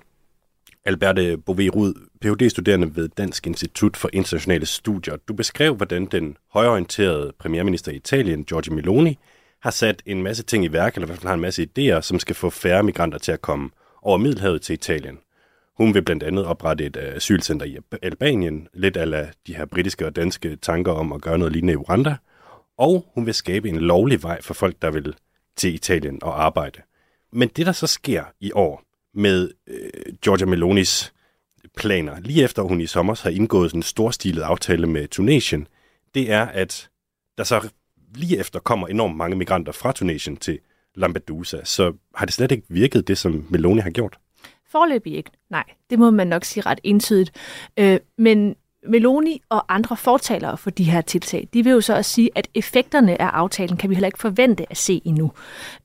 Alberte 0.88 1.38
Bové 1.38 1.69
Rud, 1.69 1.93
Ph.D.-studerende 2.21 2.95
ved 2.95 3.10
Dansk 3.10 3.47
Institut 3.47 3.97
for 3.97 4.10
Internationale 4.13 4.65
Studier. 4.65 5.15
Du 5.28 5.34
beskrev, 5.34 5.76
hvordan 5.76 6.06
den 6.06 6.38
højorienterede 6.54 7.34
premierminister 7.39 7.91
i 7.91 7.95
Italien, 7.95 8.43
Giorgio 8.43 8.73
Meloni, 8.73 9.17
har 9.62 9.71
sat 9.71 10.04
en 10.06 10.23
masse 10.23 10.43
ting 10.43 10.65
i 10.65 10.71
værk, 10.71 10.95
eller 10.95 11.06
i 11.06 11.10
hvert 11.10 11.19
fald 11.19 11.28
har 11.28 11.34
en 11.34 11.41
masse 11.41 11.67
idéer, 11.67 12.02
som 12.02 12.19
skal 12.19 12.36
få 12.36 12.50
færre 12.50 12.84
migranter 12.84 13.17
til 13.17 13.32
at 13.32 13.41
komme 13.41 13.69
over 14.02 14.17
Middelhavet 14.17 14.62
til 14.62 14.73
Italien. 14.73 15.19
Hun 15.78 15.93
vil 15.93 16.02
blandt 16.02 16.23
andet 16.23 16.45
oprette 16.45 16.86
et 16.86 16.97
øh, 16.97 17.15
asylcenter 17.15 17.65
i 17.65 17.78
Albanien, 18.02 18.67
lidt 18.73 18.97
af 18.97 19.32
de 19.47 19.56
her 19.56 19.65
britiske 19.65 20.06
og 20.06 20.15
danske 20.15 20.56
tanker 20.56 20.91
om 20.91 21.13
at 21.13 21.21
gøre 21.21 21.38
noget 21.38 21.54
lignende 21.54 21.73
i 21.73 21.78
Rwanda. 21.78 22.15
Og 22.78 23.06
hun 23.13 23.26
vil 23.26 23.34
skabe 23.34 23.69
en 23.69 23.78
lovlig 23.78 24.23
vej 24.23 24.41
for 24.41 24.54
folk, 24.54 24.76
der 24.82 24.91
vil 24.91 25.13
til 25.56 25.73
Italien 25.73 26.23
og 26.23 26.45
arbejde. 26.45 26.82
Men 27.34 27.47
det, 27.47 27.65
der 27.65 27.71
så 27.71 27.88
sker 27.88 28.23
i 28.39 28.52
år, 28.52 28.87
med 29.17 29.51
øh, 29.67 30.13
Giorgia 30.21 30.45
Melonis 30.45 31.13
planer, 31.77 32.19
lige 32.19 32.43
efter 32.43 32.62
hun 32.62 32.82
i 32.82 32.88
sommer 32.88 33.19
har 33.23 33.30
indgået 33.30 33.73
en 33.73 33.84
storstilet 33.84 34.41
aftale 34.41 34.88
med 34.88 35.08
Tunesien, 35.08 35.67
det 36.15 36.32
er, 36.32 36.45
at 36.45 36.89
der 37.38 37.43
så 37.43 37.69
lige 38.15 38.38
efter 38.39 38.60
kommer 38.60 38.88
enormt 38.88 39.17
mange 39.17 39.36
migranter 39.36 39.71
fra 39.71 39.91
Tunesien 39.91 40.38
til 40.38 40.60
Lampedusa. 40.95 41.58
Så 41.63 41.93
har 42.15 42.25
det 42.25 42.34
slet 42.34 42.51
ikke 42.51 42.65
virket, 42.69 43.08
det 43.08 43.17
som 43.17 43.47
Meloni 43.49 43.82
har 43.82 43.89
gjort? 43.89 44.17
Forløbig 44.71 45.15
ikke. 45.15 45.32
Nej, 45.49 45.63
det 45.89 45.99
må 45.99 46.12
man 46.12 46.27
nok 46.27 46.45
sige 46.45 46.63
ret 46.65 46.80
entydigt. 46.84 47.32
Øh, 47.77 47.99
men 48.17 48.56
Meloni 48.88 49.41
og 49.49 49.75
andre 49.75 49.97
fortalere 49.97 50.58
for 50.58 50.69
de 50.69 50.84
her 50.84 51.01
tiltag, 51.01 51.47
de 51.53 51.63
vil 51.63 51.71
jo 51.71 51.82
så 51.82 51.95
også 51.95 52.12
sige, 52.12 52.30
at 52.36 52.47
effekterne 52.53 53.21
af 53.21 53.25
aftalen 53.25 53.77
kan 53.77 53.89
vi 53.89 53.95
heller 53.95 54.08
ikke 54.08 54.19
forvente 54.19 54.71
at 54.71 54.77
se 54.77 55.01
endnu. 55.06 55.32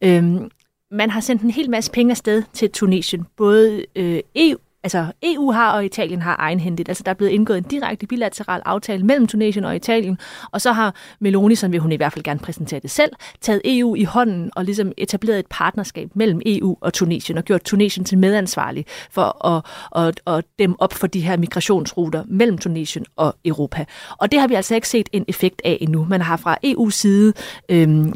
Øhm, 0.02 0.50
man 0.92 1.10
har 1.10 1.20
sendt 1.20 1.42
en 1.42 1.50
hel 1.50 1.70
masse 1.70 1.90
penge 1.90 2.10
afsted 2.10 2.42
til 2.52 2.70
Tunesien, 2.70 3.26
både 3.36 3.84
øh, 3.96 4.20
EU, 4.36 4.58
altså 4.82 5.06
EU 5.22 5.50
har 5.50 5.72
og 5.72 5.84
Italien 5.84 6.22
har 6.22 6.36
egenhændigt. 6.38 6.88
Altså 6.88 7.02
der 7.02 7.10
er 7.10 7.14
blevet 7.14 7.32
indgået 7.32 7.58
en 7.58 7.64
direkte 7.64 8.06
bilateral 8.06 8.62
aftale 8.64 9.06
mellem 9.06 9.26
Tunesien 9.26 9.64
og 9.64 9.76
Italien, 9.76 10.18
og 10.50 10.60
så 10.60 10.72
har 10.72 10.94
Meloni, 11.20 11.54
som 11.54 11.72
vil 11.72 11.80
hun 11.80 11.92
i 11.92 11.96
hvert 11.96 12.12
fald 12.12 12.24
gerne 12.24 12.40
præsentere 12.40 12.80
det 12.80 12.90
selv, 12.90 13.12
taget 13.40 13.60
EU 13.64 13.94
i 13.94 14.04
hånden 14.04 14.50
og 14.56 14.64
ligesom 14.64 14.92
etableret 14.96 15.38
et 15.38 15.46
partnerskab 15.50 16.10
mellem 16.14 16.40
EU 16.46 16.76
og 16.80 16.92
Tunesien 16.92 17.38
og 17.38 17.44
gjort 17.44 17.62
Tunesien 17.62 18.04
til 18.04 18.18
medansvarlig 18.18 18.86
for 19.10 19.46
at, 19.46 19.64
at, 20.06 20.36
at 20.36 20.44
dem 20.58 20.76
op 20.78 20.92
for 20.92 21.06
de 21.06 21.20
her 21.20 21.36
migrationsruter 21.36 22.24
mellem 22.26 22.58
Tunesien 22.58 23.04
og 23.16 23.34
Europa. 23.44 23.84
Og 24.18 24.32
det 24.32 24.40
har 24.40 24.48
vi 24.48 24.54
altså 24.54 24.74
ikke 24.74 24.88
set 24.88 25.08
en 25.12 25.24
effekt 25.28 25.62
af 25.64 25.78
endnu. 25.80 26.06
Man 26.10 26.20
har 26.20 26.36
fra 26.36 26.58
EU's 26.66 26.90
side 26.90 27.32
øhm, 27.68 28.12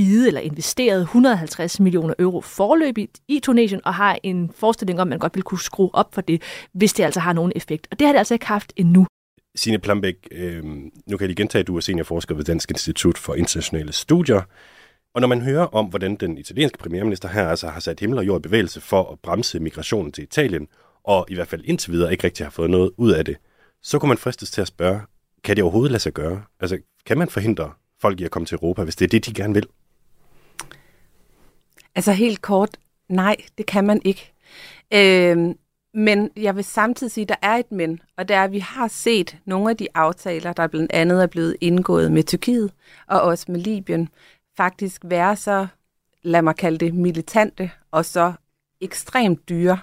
givet 0.00 0.28
eller 0.28 0.40
investeret 0.40 1.00
150 1.00 1.80
millioner 1.80 2.14
euro 2.18 2.40
forløbigt 2.40 3.20
i 3.28 3.40
Tunesien, 3.40 3.80
og 3.84 3.94
har 3.94 4.18
en 4.22 4.50
forestilling 4.54 5.00
om, 5.00 5.08
at 5.08 5.10
man 5.10 5.18
godt 5.18 5.34
vil 5.34 5.42
kunne 5.42 5.60
skrue 5.60 5.90
op 5.94 6.14
for 6.14 6.20
det, 6.20 6.42
hvis 6.72 6.92
det 6.92 7.04
altså 7.04 7.20
har 7.20 7.32
nogen 7.32 7.52
effekt. 7.56 7.88
Og 7.90 7.98
det 7.98 8.06
har 8.06 8.12
det 8.12 8.18
altså 8.18 8.34
ikke 8.34 8.46
haft 8.46 8.72
endnu. 8.76 9.06
Signe 9.54 9.78
Plambæk, 9.78 10.28
øh, 10.32 10.64
nu 10.64 10.90
kan 11.06 11.20
jeg 11.20 11.28
lige 11.28 11.34
gentage, 11.34 11.60
at 11.60 11.66
du 11.66 11.76
er 11.76 11.80
seniorforsker 11.80 12.34
ved 12.34 12.44
Dansk 12.44 12.70
Institut 12.70 13.18
for 13.18 13.34
Internationale 13.34 13.92
Studier. 13.92 14.42
Og 15.14 15.20
når 15.20 15.28
man 15.28 15.42
hører 15.42 15.66
om, 15.66 15.86
hvordan 15.86 16.16
den 16.16 16.38
italienske 16.38 16.78
premierminister 16.78 17.28
her 17.28 17.48
altså 17.48 17.68
har 17.68 17.80
sat 17.80 18.00
himmel 18.00 18.18
og 18.18 18.26
jord 18.26 18.40
i 18.40 18.42
bevægelse 18.42 18.80
for 18.80 19.12
at 19.12 19.18
bremse 19.18 19.60
migrationen 19.60 20.12
til 20.12 20.24
Italien, 20.24 20.68
og 21.04 21.26
i 21.28 21.34
hvert 21.34 21.48
fald 21.48 21.62
indtil 21.64 21.92
videre 21.92 22.12
ikke 22.12 22.24
rigtig 22.24 22.46
har 22.46 22.50
fået 22.50 22.70
noget 22.70 22.90
ud 22.96 23.12
af 23.12 23.24
det, 23.24 23.36
så 23.82 23.98
kunne 23.98 24.08
man 24.08 24.18
fristes 24.18 24.50
til 24.50 24.60
at 24.60 24.66
spørge, 24.66 25.00
kan 25.44 25.56
det 25.56 25.62
overhovedet 25.64 25.90
lade 25.90 26.02
sig 26.02 26.12
gøre? 26.12 26.42
Altså, 26.60 26.78
kan 27.06 27.18
man 27.18 27.28
forhindre 27.28 27.72
folk 28.00 28.20
i 28.20 28.24
at 28.24 28.30
komme 28.30 28.46
til 28.46 28.54
Europa, 28.54 28.84
hvis 28.84 28.96
det 28.96 29.04
er 29.04 29.08
det, 29.08 29.26
de 29.26 29.34
gerne 29.34 29.54
vil? 29.54 29.66
Altså 31.94 32.12
helt 32.12 32.42
kort, 32.42 32.76
nej, 33.08 33.36
det 33.58 33.66
kan 33.66 33.84
man 33.84 34.00
ikke. 34.04 34.32
Øh, 34.94 35.54
men 35.94 36.30
jeg 36.36 36.56
vil 36.56 36.64
samtidig 36.64 37.10
sige, 37.12 37.22
at 37.22 37.28
der 37.28 37.34
er 37.42 37.56
et 37.56 37.72
men, 37.72 38.00
og 38.16 38.28
det 38.28 38.36
er, 38.36 38.44
at 38.44 38.52
vi 38.52 38.58
har 38.58 38.88
set 38.88 39.36
nogle 39.44 39.70
af 39.70 39.76
de 39.76 39.88
aftaler, 39.94 40.52
der 40.52 40.66
blandt 40.66 40.92
andet 40.92 41.22
er 41.22 41.26
blevet 41.26 41.56
indgået 41.60 42.12
med 42.12 42.22
Tyrkiet 42.22 42.72
og 43.06 43.20
også 43.20 43.46
med 43.48 43.60
Libyen, 43.60 44.08
faktisk 44.56 45.02
være 45.04 45.36
så, 45.36 45.66
lad 46.22 46.42
mig 46.42 46.56
kalde 46.56 46.78
det, 46.78 46.94
militante 46.94 47.70
og 47.90 48.04
så 48.04 48.32
ekstremt 48.80 49.48
dyre, 49.48 49.78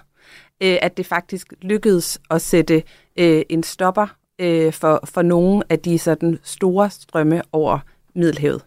øh, 0.62 0.78
at 0.82 0.96
det 0.96 1.06
faktisk 1.06 1.52
lykkedes 1.62 2.20
at 2.30 2.42
sætte 2.42 2.82
øh, 3.16 3.42
en 3.48 3.62
stopper 3.62 4.06
øh, 4.38 4.72
for, 4.72 5.00
for 5.04 5.22
nogle 5.22 5.62
af 5.68 5.78
de 5.78 5.98
sådan 5.98 6.38
store 6.42 6.90
strømme 6.90 7.42
over 7.52 7.78
Middelhavet. 8.14 8.64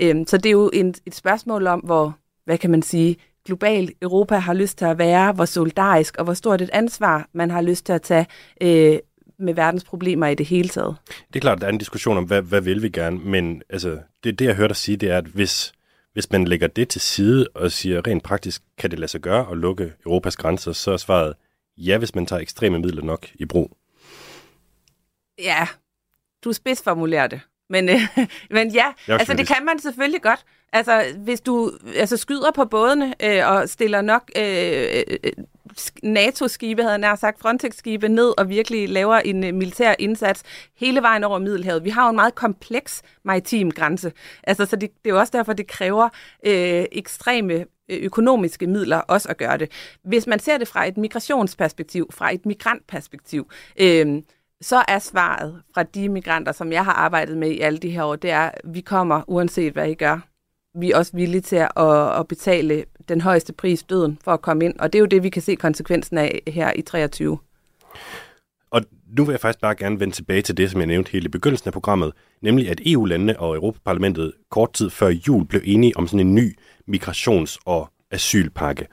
Øh, 0.00 0.26
så 0.26 0.36
det 0.36 0.46
er 0.46 0.50
jo 0.50 0.70
en, 0.72 0.94
et 1.06 1.14
spørgsmål 1.14 1.66
om, 1.66 1.80
hvor, 1.80 2.16
hvad 2.50 2.58
kan 2.58 2.70
man 2.70 2.82
sige, 2.82 3.16
global 3.44 3.92
Europa 4.02 4.36
har 4.36 4.54
lyst 4.54 4.78
til 4.78 4.84
at 4.84 4.98
være, 4.98 5.32
hvor 5.32 5.44
solidarisk 5.44 6.16
og 6.16 6.24
hvor 6.24 6.34
stort 6.34 6.60
et 6.60 6.70
ansvar 6.72 7.28
man 7.32 7.50
har 7.50 7.60
lyst 7.60 7.86
til 7.86 7.92
at 7.92 8.02
tage 8.02 8.26
øh, 8.60 8.98
med 9.38 9.54
verdens 9.54 9.84
problemer 9.84 10.26
i 10.26 10.34
det 10.34 10.46
hele 10.46 10.68
taget. 10.68 10.96
Det 11.06 11.36
er 11.36 11.40
klart, 11.40 11.60
der 11.60 11.66
er 11.66 11.70
en 11.70 11.78
diskussion 11.78 12.16
om, 12.16 12.24
hvad, 12.24 12.42
hvad 12.42 12.60
vil 12.60 12.82
vi 12.82 12.88
gerne, 12.88 13.18
men 13.18 13.62
altså, 13.68 13.98
det, 14.24 14.38
det, 14.38 14.44
jeg 14.44 14.54
hørte 14.54 14.68
dig 14.68 14.76
sige, 14.76 14.96
det 14.96 15.10
er, 15.10 15.18
at 15.18 15.24
hvis, 15.24 15.72
hvis 16.12 16.30
man 16.30 16.44
lægger 16.44 16.66
det 16.66 16.88
til 16.88 17.00
side 17.00 17.48
og 17.54 17.72
siger 17.72 18.06
rent 18.06 18.22
praktisk, 18.22 18.62
kan 18.78 18.90
det 18.90 18.98
lade 18.98 19.10
sig 19.10 19.20
gøre 19.20 19.50
at 19.50 19.56
lukke 19.56 19.92
Europas 20.06 20.36
grænser, 20.36 20.72
så 20.72 20.90
er 20.90 20.96
svaret 20.96 21.34
ja, 21.76 21.98
hvis 21.98 22.14
man 22.14 22.26
tager 22.26 22.40
ekstreme 22.40 22.78
midler 22.78 23.02
nok 23.02 23.26
i 23.34 23.44
brug. 23.44 23.76
Ja, 25.38 25.68
du 26.44 26.52
spidsformulerer 26.52 27.26
det. 27.26 27.40
Men, 27.70 27.88
øh, 27.88 28.00
men 28.56 28.68
ja, 28.68 28.84
altså 29.08 29.34
det 29.34 29.46
kan 29.46 29.64
man 29.64 29.78
selvfølgelig 29.78 30.22
godt. 30.22 30.44
Altså 30.72 31.04
hvis 31.16 31.40
du 31.40 31.72
altså, 31.96 32.16
skyder 32.16 32.50
på 32.50 32.64
bådene 32.64 33.14
øh, 33.22 33.48
og 33.48 33.68
stiller 33.68 34.00
nok 34.00 34.30
øh, 34.36 35.02
øh 35.24 35.32
NATO-skibe, 36.02 36.82
havde 36.82 36.92
jeg 36.92 36.98
nær 36.98 37.14
sagt, 37.14 37.40
Frontex-skibe 37.40 38.08
ned 38.08 38.32
og 38.38 38.48
virkelig 38.48 38.88
laver 38.88 39.16
en 39.16 39.44
uh, 39.44 39.54
militær 39.54 39.94
indsats 39.98 40.42
hele 40.76 41.02
vejen 41.02 41.24
over 41.24 41.38
Middelhavet. 41.38 41.84
Vi 41.84 41.90
har 41.90 42.04
jo 42.04 42.10
en 42.10 42.16
meget 42.16 42.34
kompleks 42.34 43.02
maritim 43.24 43.70
grænse. 43.70 44.12
Altså, 44.42 44.64
så 44.64 44.76
det, 44.76 44.90
det 45.04 45.10
er 45.10 45.14
jo 45.14 45.18
også 45.18 45.30
derfor, 45.36 45.52
det 45.52 45.66
kræver 45.66 46.08
øh, 46.46 46.84
ekstreme 46.92 47.54
øh, 47.88 47.98
økonomiske 48.02 48.66
midler 48.66 48.96
også 48.96 49.28
at 49.28 49.36
gøre 49.36 49.58
det. 49.58 49.70
Hvis 50.04 50.26
man 50.26 50.38
ser 50.38 50.58
det 50.58 50.68
fra 50.68 50.86
et 50.86 50.96
migrationsperspektiv, 50.96 52.10
fra 52.12 52.34
et 52.34 52.46
migrantperspektiv, 52.46 53.50
øh, 53.80 54.22
så 54.60 54.84
er 54.88 54.98
svaret 54.98 55.62
fra 55.74 55.82
de 55.82 56.08
migranter, 56.08 56.52
som 56.52 56.72
jeg 56.72 56.84
har 56.84 56.92
arbejdet 56.92 57.36
med 57.36 57.50
i 57.50 57.60
alle 57.60 57.78
de 57.78 57.90
her 57.90 58.04
år, 58.04 58.16
det 58.16 58.30
er, 58.30 58.40
at 58.40 58.60
vi 58.64 58.80
kommer 58.80 59.22
uanset 59.26 59.72
hvad 59.72 59.88
I 59.88 59.94
gør. 59.94 60.18
Vi 60.74 60.90
er 60.90 60.96
også 60.96 61.12
villige 61.14 61.40
til 61.40 61.56
at, 61.56 62.18
at 62.18 62.28
betale 62.28 62.84
den 63.08 63.20
højeste 63.20 63.52
pris, 63.52 63.82
døden, 63.82 64.18
for 64.24 64.32
at 64.32 64.42
komme 64.42 64.64
ind. 64.64 64.78
Og 64.78 64.92
det 64.92 64.98
er 64.98 65.00
jo 65.00 65.06
det, 65.06 65.22
vi 65.22 65.30
kan 65.30 65.42
se 65.42 65.54
konsekvensen 65.54 66.18
af 66.18 66.42
her 66.46 66.72
i 66.76 66.82
23. 66.82 67.38
Og 68.70 68.82
nu 69.16 69.24
vil 69.24 69.32
jeg 69.32 69.40
faktisk 69.40 69.60
bare 69.60 69.74
gerne 69.74 70.00
vende 70.00 70.14
tilbage 70.14 70.42
til 70.42 70.56
det, 70.56 70.70
som 70.70 70.80
jeg 70.80 70.86
nævnte 70.86 71.12
hele 71.12 71.24
i 71.24 71.28
begyndelsen 71.28 71.68
af 71.68 71.72
programmet, 71.72 72.12
nemlig 72.42 72.70
at 72.70 72.80
EU-landene 72.86 73.40
og 73.40 73.54
Europaparlamentet 73.54 74.32
kort 74.50 74.72
tid 74.72 74.90
før 74.90 75.08
jul 75.08 75.46
blev 75.46 75.60
enige 75.64 75.96
om 75.96 76.06
sådan 76.06 76.26
en 76.26 76.34
ny 76.34 76.58
migrations- 76.86 77.58
og 77.64 77.90
asylpakke, 78.10 78.86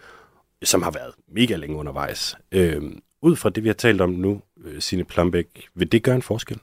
som 0.63 0.81
har 0.81 0.91
været 0.91 1.13
mega 1.31 1.55
længe 1.55 1.75
undervejs. 1.75 2.35
Øh, 2.51 2.81
ud 3.21 3.35
fra 3.35 3.49
det, 3.49 3.63
vi 3.63 3.69
har 3.69 3.73
talt 3.73 4.01
om 4.01 4.09
nu, 4.09 4.41
øh, 4.63 4.81
Signe 4.81 5.03
Plambæk, 5.03 5.69
vil 5.73 5.91
det 5.91 6.03
gøre 6.03 6.15
en 6.15 6.21
forskel? 6.21 6.59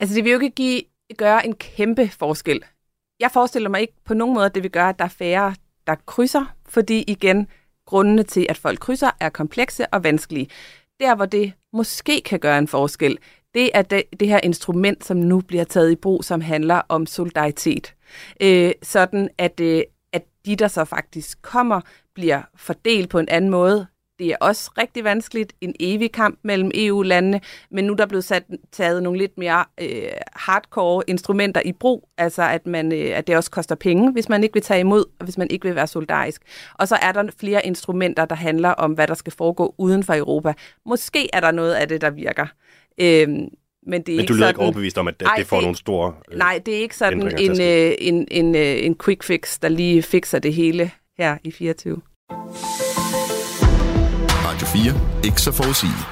Altså, 0.00 0.14
det 0.14 0.24
vil 0.24 0.32
jo 0.32 0.38
ikke 0.38 0.54
give, 0.54 0.82
gøre 1.16 1.46
en 1.46 1.54
kæmpe 1.54 2.08
forskel. 2.08 2.64
Jeg 3.20 3.30
forestiller 3.32 3.68
mig 3.68 3.80
ikke 3.80 3.94
på 4.04 4.14
nogen 4.14 4.34
måde, 4.34 4.46
at 4.46 4.54
det 4.54 4.62
vil 4.62 4.70
gøre, 4.70 4.88
at 4.88 4.98
der 4.98 5.04
er 5.04 5.08
færre, 5.08 5.54
der 5.86 5.94
krydser, 6.06 6.54
fordi 6.68 7.04
igen, 7.06 7.48
grundene 7.86 8.22
til, 8.22 8.46
at 8.48 8.56
folk 8.56 8.78
krydser, 8.78 9.10
er 9.20 9.28
komplekse 9.28 9.86
og 9.86 10.04
vanskelige. 10.04 10.48
Der, 11.00 11.16
hvor 11.16 11.26
det 11.26 11.52
måske 11.72 12.20
kan 12.24 12.40
gøre 12.40 12.58
en 12.58 12.68
forskel, 12.68 13.18
det 13.54 13.70
er 13.74 13.82
det, 13.82 14.02
det 14.20 14.28
her 14.28 14.40
instrument, 14.42 15.04
som 15.04 15.16
nu 15.16 15.40
bliver 15.40 15.64
taget 15.64 15.92
i 15.92 15.96
brug, 15.96 16.24
som 16.24 16.40
handler 16.40 16.82
om 16.88 17.06
solidaritet. 17.06 17.94
Øh, 18.40 18.72
sådan 18.82 19.28
at, 19.38 19.60
øh, 19.60 19.82
at 20.12 20.24
de, 20.46 20.56
der 20.56 20.68
så 20.68 20.84
faktisk 20.84 21.42
kommer, 21.42 21.80
bliver 22.14 22.42
fordelt 22.56 23.10
på 23.10 23.18
en 23.18 23.28
anden 23.28 23.50
måde, 23.50 23.86
det 24.18 24.26
er 24.26 24.36
også 24.40 24.70
rigtig 24.78 25.04
vanskeligt, 25.04 25.52
en 25.60 25.74
evig 25.80 26.12
kamp 26.12 26.38
mellem 26.42 26.70
EU-landene, 26.74 27.40
men 27.70 27.84
nu 27.84 27.92
er 27.92 27.96
der 27.96 28.06
blevet 28.06 28.24
sat, 28.24 28.44
taget 28.72 29.02
nogle 29.02 29.18
lidt 29.18 29.38
mere 29.38 29.64
øh, 29.80 30.08
hardcore 30.32 31.02
instrumenter 31.06 31.62
i 31.64 31.72
brug, 31.72 32.08
altså 32.18 32.42
at, 32.42 32.66
man, 32.66 32.92
øh, 32.92 33.18
at 33.18 33.26
det 33.26 33.36
også 33.36 33.50
koster 33.50 33.74
penge, 33.74 34.12
hvis 34.12 34.28
man 34.28 34.42
ikke 34.42 34.52
vil 34.52 34.62
tage 34.62 34.80
imod, 34.80 35.04
og 35.18 35.24
hvis 35.24 35.38
man 35.38 35.50
ikke 35.50 35.66
vil 35.66 35.74
være 35.74 35.86
solidarisk. 35.86 36.42
Og 36.74 36.88
så 36.88 36.98
er 37.02 37.12
der 37.12 37.24
flere 37.40 37.66
instrumenter, 37.66 38.24
der 38.24 38.36
handler 38.36 38.70
om, 38.70 38.92
hvad 38.92 39.06
der 39.06 39.14
skal 39.14 39.32
foregå 39.32 39.74
uden 39.78 40.02
for 40.02 40.14
Europa. 40.14 40.52
Måske 40.86 41.28
er 41.32 41.40
der 41.40 41.50
noget 41.50 41.74
af 41.74 41.88
det, 41.88 42.00
der 42.00 42.10
virker. 42.10 42.46
Øh, 43.00 43.28
men, 43.86 44.02
det 44.02 44.12
er 44.12 44.16
men 44.16 44.26
du 44.26 44.32
lyder 44.32 44.42
sådan, 44.42 44.50
ikke 44.50 44.60
overbevist 44.60 44.98
om, 44.98 45.08
at 45.08 45.20
det, 45.20 45.26
ej, 45.26 45.36
det 45.36 45.46
får 45.46 45.56
det, 45.56 45.64
nogle 45.64 45.76
store 45.76 46.14
øh, 46.32 46.38
Nej, 46.38 46.60
det 46.66 46.74
er 46.74 46.78
ikke 46.78 46.96
sådan 46.96 47.38
en, 47.38 47.60
øh, 47.60 47.94
en, 47.98 48.28
en, 48.30 48.54
øh, 48.54 48.84
en 48.84 48.96
quick 49.04 49.22
fix, 49.22 49.58
der 49.58 49.68
lige 49.68 50.02
fikser 50.02 50.38
det 50.38 50.54
hele 50.54 50.90
her 51.18 51.38
i 51.44 51.50
24. 51.50 52.00
Radio 54.64 54.92
4. 54.92 55.24
Ikke 55.24 55.40
så 55.40 55.52
forudsigeligt. 55.52 56.08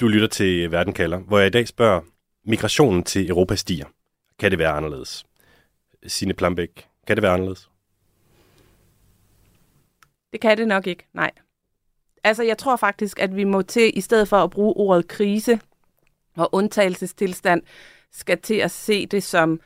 Du 0.00 0.08
lytter 0.08 0.28
til 0.28 0.70
Verden 0.70 0.92
kalder, 0.92 1.18
hvor 1.18 1.38
jeg 1.38 1.46
i 1.46 1.50
dag 1.50 1.68
spørger, 1.68 2.00
migrationen 2.44 3.02
til 3.02 3.28
Europa 3.30 3.56
stiger. 3.56 3.86
Kan 4.38 4.50
det 4.50 4.58
være 4.58 4.70
anderledes? 4.70 5.24
Signe 6.06 6.34
Plambæk, 6.34 6.88
kan 7.06 7.16
det 7.16 7.22
være 7.22 7.32
anderledes? 7.32 7.70
Det 10.32 10.40
kan 10.40 10.58
det 10.58 10.68
nok 10.68 10.86
ikke, 10.86 11.06
nej. 11.14 11.30
Altså, 12.24 12.42
jeg 12.42 12.58
tror 12.58 12.76
faktisk, 12.76 13.18
at 13.18 13.36
vi 13.36 13.44
må 13.44 13.62
til, 13.62 13.98
i 13.98 14.00
stedet 14.00 14.28
for 14.28 14.36
at 14.36 14.50
bruge 14.50 14.74
ordet 14.76 15.08
krise 15.08 15.60
og 16.36 16.48
undtagelsestilstand, 16.52 17.62
skal 18.12 18.40
til 18.40 18.54
at 18.54 18.70
se 18.70 19.06
det 19.06 19.22
som 19.22 19.60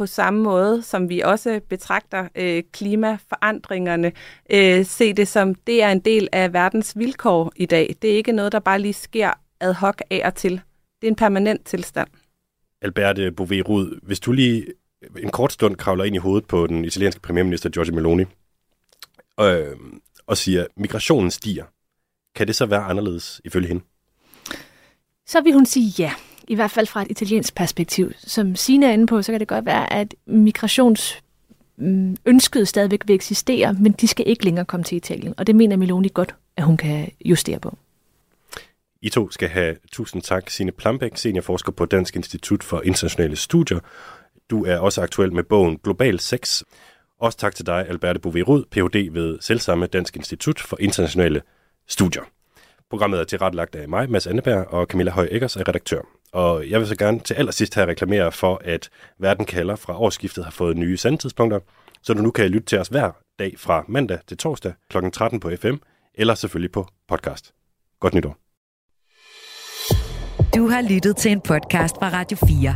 på 0.00 0.06
samme 0.06 0.42
måde, 0.42 0.82
som 0.82 1.08
vi 1.08 1.20
også 1.20 1.60
betragter 1.68 2.28
øh, 2.34 2.62
klimaforandringerne, 2.72 4.12
øh, 4.50 4.86
se 4.86 5.12
det 5.12 5.28
som, 5.28 5.54
det 5.54 5.82
er 5.82 5.92
en 5.92 6.00
del 6.00 6.28
af 6.32 6.52
verdens 6.52 6.98
vilkår 6.98 7.52
i 7.56 7.66
dag. 7.66 7.96
Det 8.02 8.10
er 8.10 8.16
ikke 8.16 8.32
noget, 8.32 8.52
der 8.52 8.58
bare 8.58 8.78
lige 8.78 8.92
sker 8.92 9.32
ad 9.60 9.74
hoc 9.74 10.00
af 10.10 10.22
og 10.24 10.34
til. 10.34 10.52
Det 11.00 11.06
er 11.06 11.08
en 11.08 11.16
permanent 11.16 11.66
tilstand. 11.66 12.08
Alberte 12.82 13.32
bouvet 13.32 13.68
rud 13.68 13.98
hvis 14.02 14.20
du 14.20 14.32
lige 14.32 14.66
en 15.18 15.30
kort 15.30 15.52
stund 15.52 15.76
kravler 15.76 16.04
ind 16.04 16.14
i 16.14 16.18
hovedet 16.18 16.48
på 16.48 16.66
den 16.66 16.84
italienske 16.84 17.20
premierminister 17.20 17.70
Giorgio 17.70 17.94
Meloni 17.94 18.24
øh, 19.40 19.76
og 20.26 20.36
siger, 20.36 20.66
migrationen 20.76 21.30
stiger, 21.30 21.64
kan 22.34 22.46
det 22.46 22.56
så 22.56 22.66
være 22.66 22.82
anderledes 22.82 23.40
ifølge 23.44 23.68
hende? 23.68 23.82
Så 25.26 25.40
vil 25.40 25.52
hun 25.52 25.66
sige 25.66 25.94
ja 25.98 26.14
i 26.50 26.54
hvert 26.54 26.70
fald 26.70 26.86
fra 26.86 27.02
et 27.02 27.10
italiensk 27.10 27.54
perspektiv. 27.54 28.12
Som 28.18 28.56
Sina 28.56 28.86
er 28.86 28.92
inde 28.92 29.06
på, 29.06 29.22
så 29.22 29.32
kan 29.32 29.40
det 29.40 29.48
godt 29.48 29.66
være, 29.66 29.92
at 29.92 30.14
migrations 30.26 31.22
mm, 31.76 32.16
ønsket 32.26 32.68
stadigvæk 32.68 33.00
vil 33.06 33.14
eksistere, 33.14 33.72
men 33.72 33.92
de 33.92 34.08
skal 34.08 34.28
ikke 34.28 34.44
længere 34.44 34.64
komme 34.64 34.84
til 34.84 34.96
Italien. 34.96 35.34
Og 35.36 35.46
det 35.46 35.56
mener 35.56 35.76
Meloni 35.76 36.08
godt, 36.14 36.34
at 36.56 36.64
hun 36.64 36.76
kan 36.76 37.10
justere 37.24 37.60
på. 37.60 37.78
I 39.02 39.08
to 39.08 39.30
skal 39.30 39.48
have 39.48 39.76
tusind 39.92 40.22
tak, 40.22 40.50
Signe 40.50 40.72
Plambæk, 40.72 41.16
seniorforsker 41.16 41.72
på 41.72 41.84
Dansk 41.84 42.16
Institut 42.16 42.62
for 42.62 42.82
Internationale 42.84 43.36
Studier. 43.36 43.78
Du 44.50 44.64
er 44.64 44.78
også 44.78 45.02
aktuel 45.02 45.32
med 45.32 45.42
bogen 45.42 45.78
Global 45.78 46.18
Sex. 46.18 46.62
Også 47.20 47.38
tak 47.38 47.54
til 47.54 47.66
dig, 47.66 47.86
Alberte 47.88 48.20
Bouverud, 48.20 48.64
Ph.D. 48.70 49.12
ved 49.12 49.38
selvsamme 49.40 49.86
Dansk 49.86 50.16
Institut 50.16 50.60
for 50.60 50.76
Internationale 50.80 51.42
studier. 51.88 52.22
Programmet 52.90 53.20
er 53.20 53.24
tilrettelagt 53.24 53.74
af 53.74 53.88
mig, 53.88 54.10
Mads 54.10 54.26
Anneberg, 54.26 54.66
og 54.66 54.86
Camilla 54.86 55.10
Høj 55.10 55.28
Eggers 55.30 55.56
er 55.56 55.68
redaktør. 55.68 56.19
Og 56.32 56.70
jeg 56.70 56.80
vil 56.80 56.88
så 56.88 56.96
gerne 56.96 57.20
til 57.20 57.34
allersidst 57.34 57.74
her 57.74 57.86
reklamere 57.86 58.32
for, 58.32 58.60
at 58.64 58.90
Verden 59.18 59.46
kalder 59.46 59.76
fra 59.76 60.00
årsskiftet 60.00 60.44
har 60.44 60.50
fået 60.50 60.76
nye 60.76 60.96
sandtidspunkter, 60.96 61.60
så 62.02 62.14
du 62.14 62.22
nu 62.22 62.30
kan 62.30 62.48
lytte 62.48 62.66
til 62.66 62.78
os 62.78 62.88
hver 62.88 63.10
dag 63.38 63.54
fra 63.58 63.84
mandag 63.88 64.18
til 64.26 64.36
torsdag 64.36 64.72
kl. 64.90 64.96
13 65.12 65.40
på 65.40 65.50
FM, 65.60 65.74
eller 66.14 66.34
selvfølgelig 66.34 66.72
på 66.72 66.86
podcast. 67.08 67.54
Godt 68.00 68.14
nytår. 68.14 68.36
Du 70.54 70.68
har 70.68 70.82
lyttet 70.94 71.16
til 71.16 71.32
en 71.32 71.40
podcast 71.40 71.96
fra 71.96 72.08
Radio 72.12 72.38
4. 72.46 72.74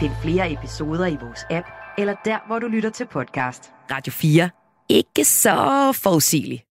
Find 0.00 0.12
flere 0.22 0.52
episoder 0.52 1.06
i 1.06 1.16
vores 1.20 1.40
app, 1.50 1.66
eller 1.98 2.14
der, 2.24 2.38
hvor 2.46 2.58
du 2.58 2.66
lytter 2.66 2.90
til 2.90 3.06
podcast. 3.06 3.70
Radio 3.90 4.12
4. 4.12 4.50
Ikke 4.88 5.24
så 5.24 5.92
forudsigeligt. 6.02 6.62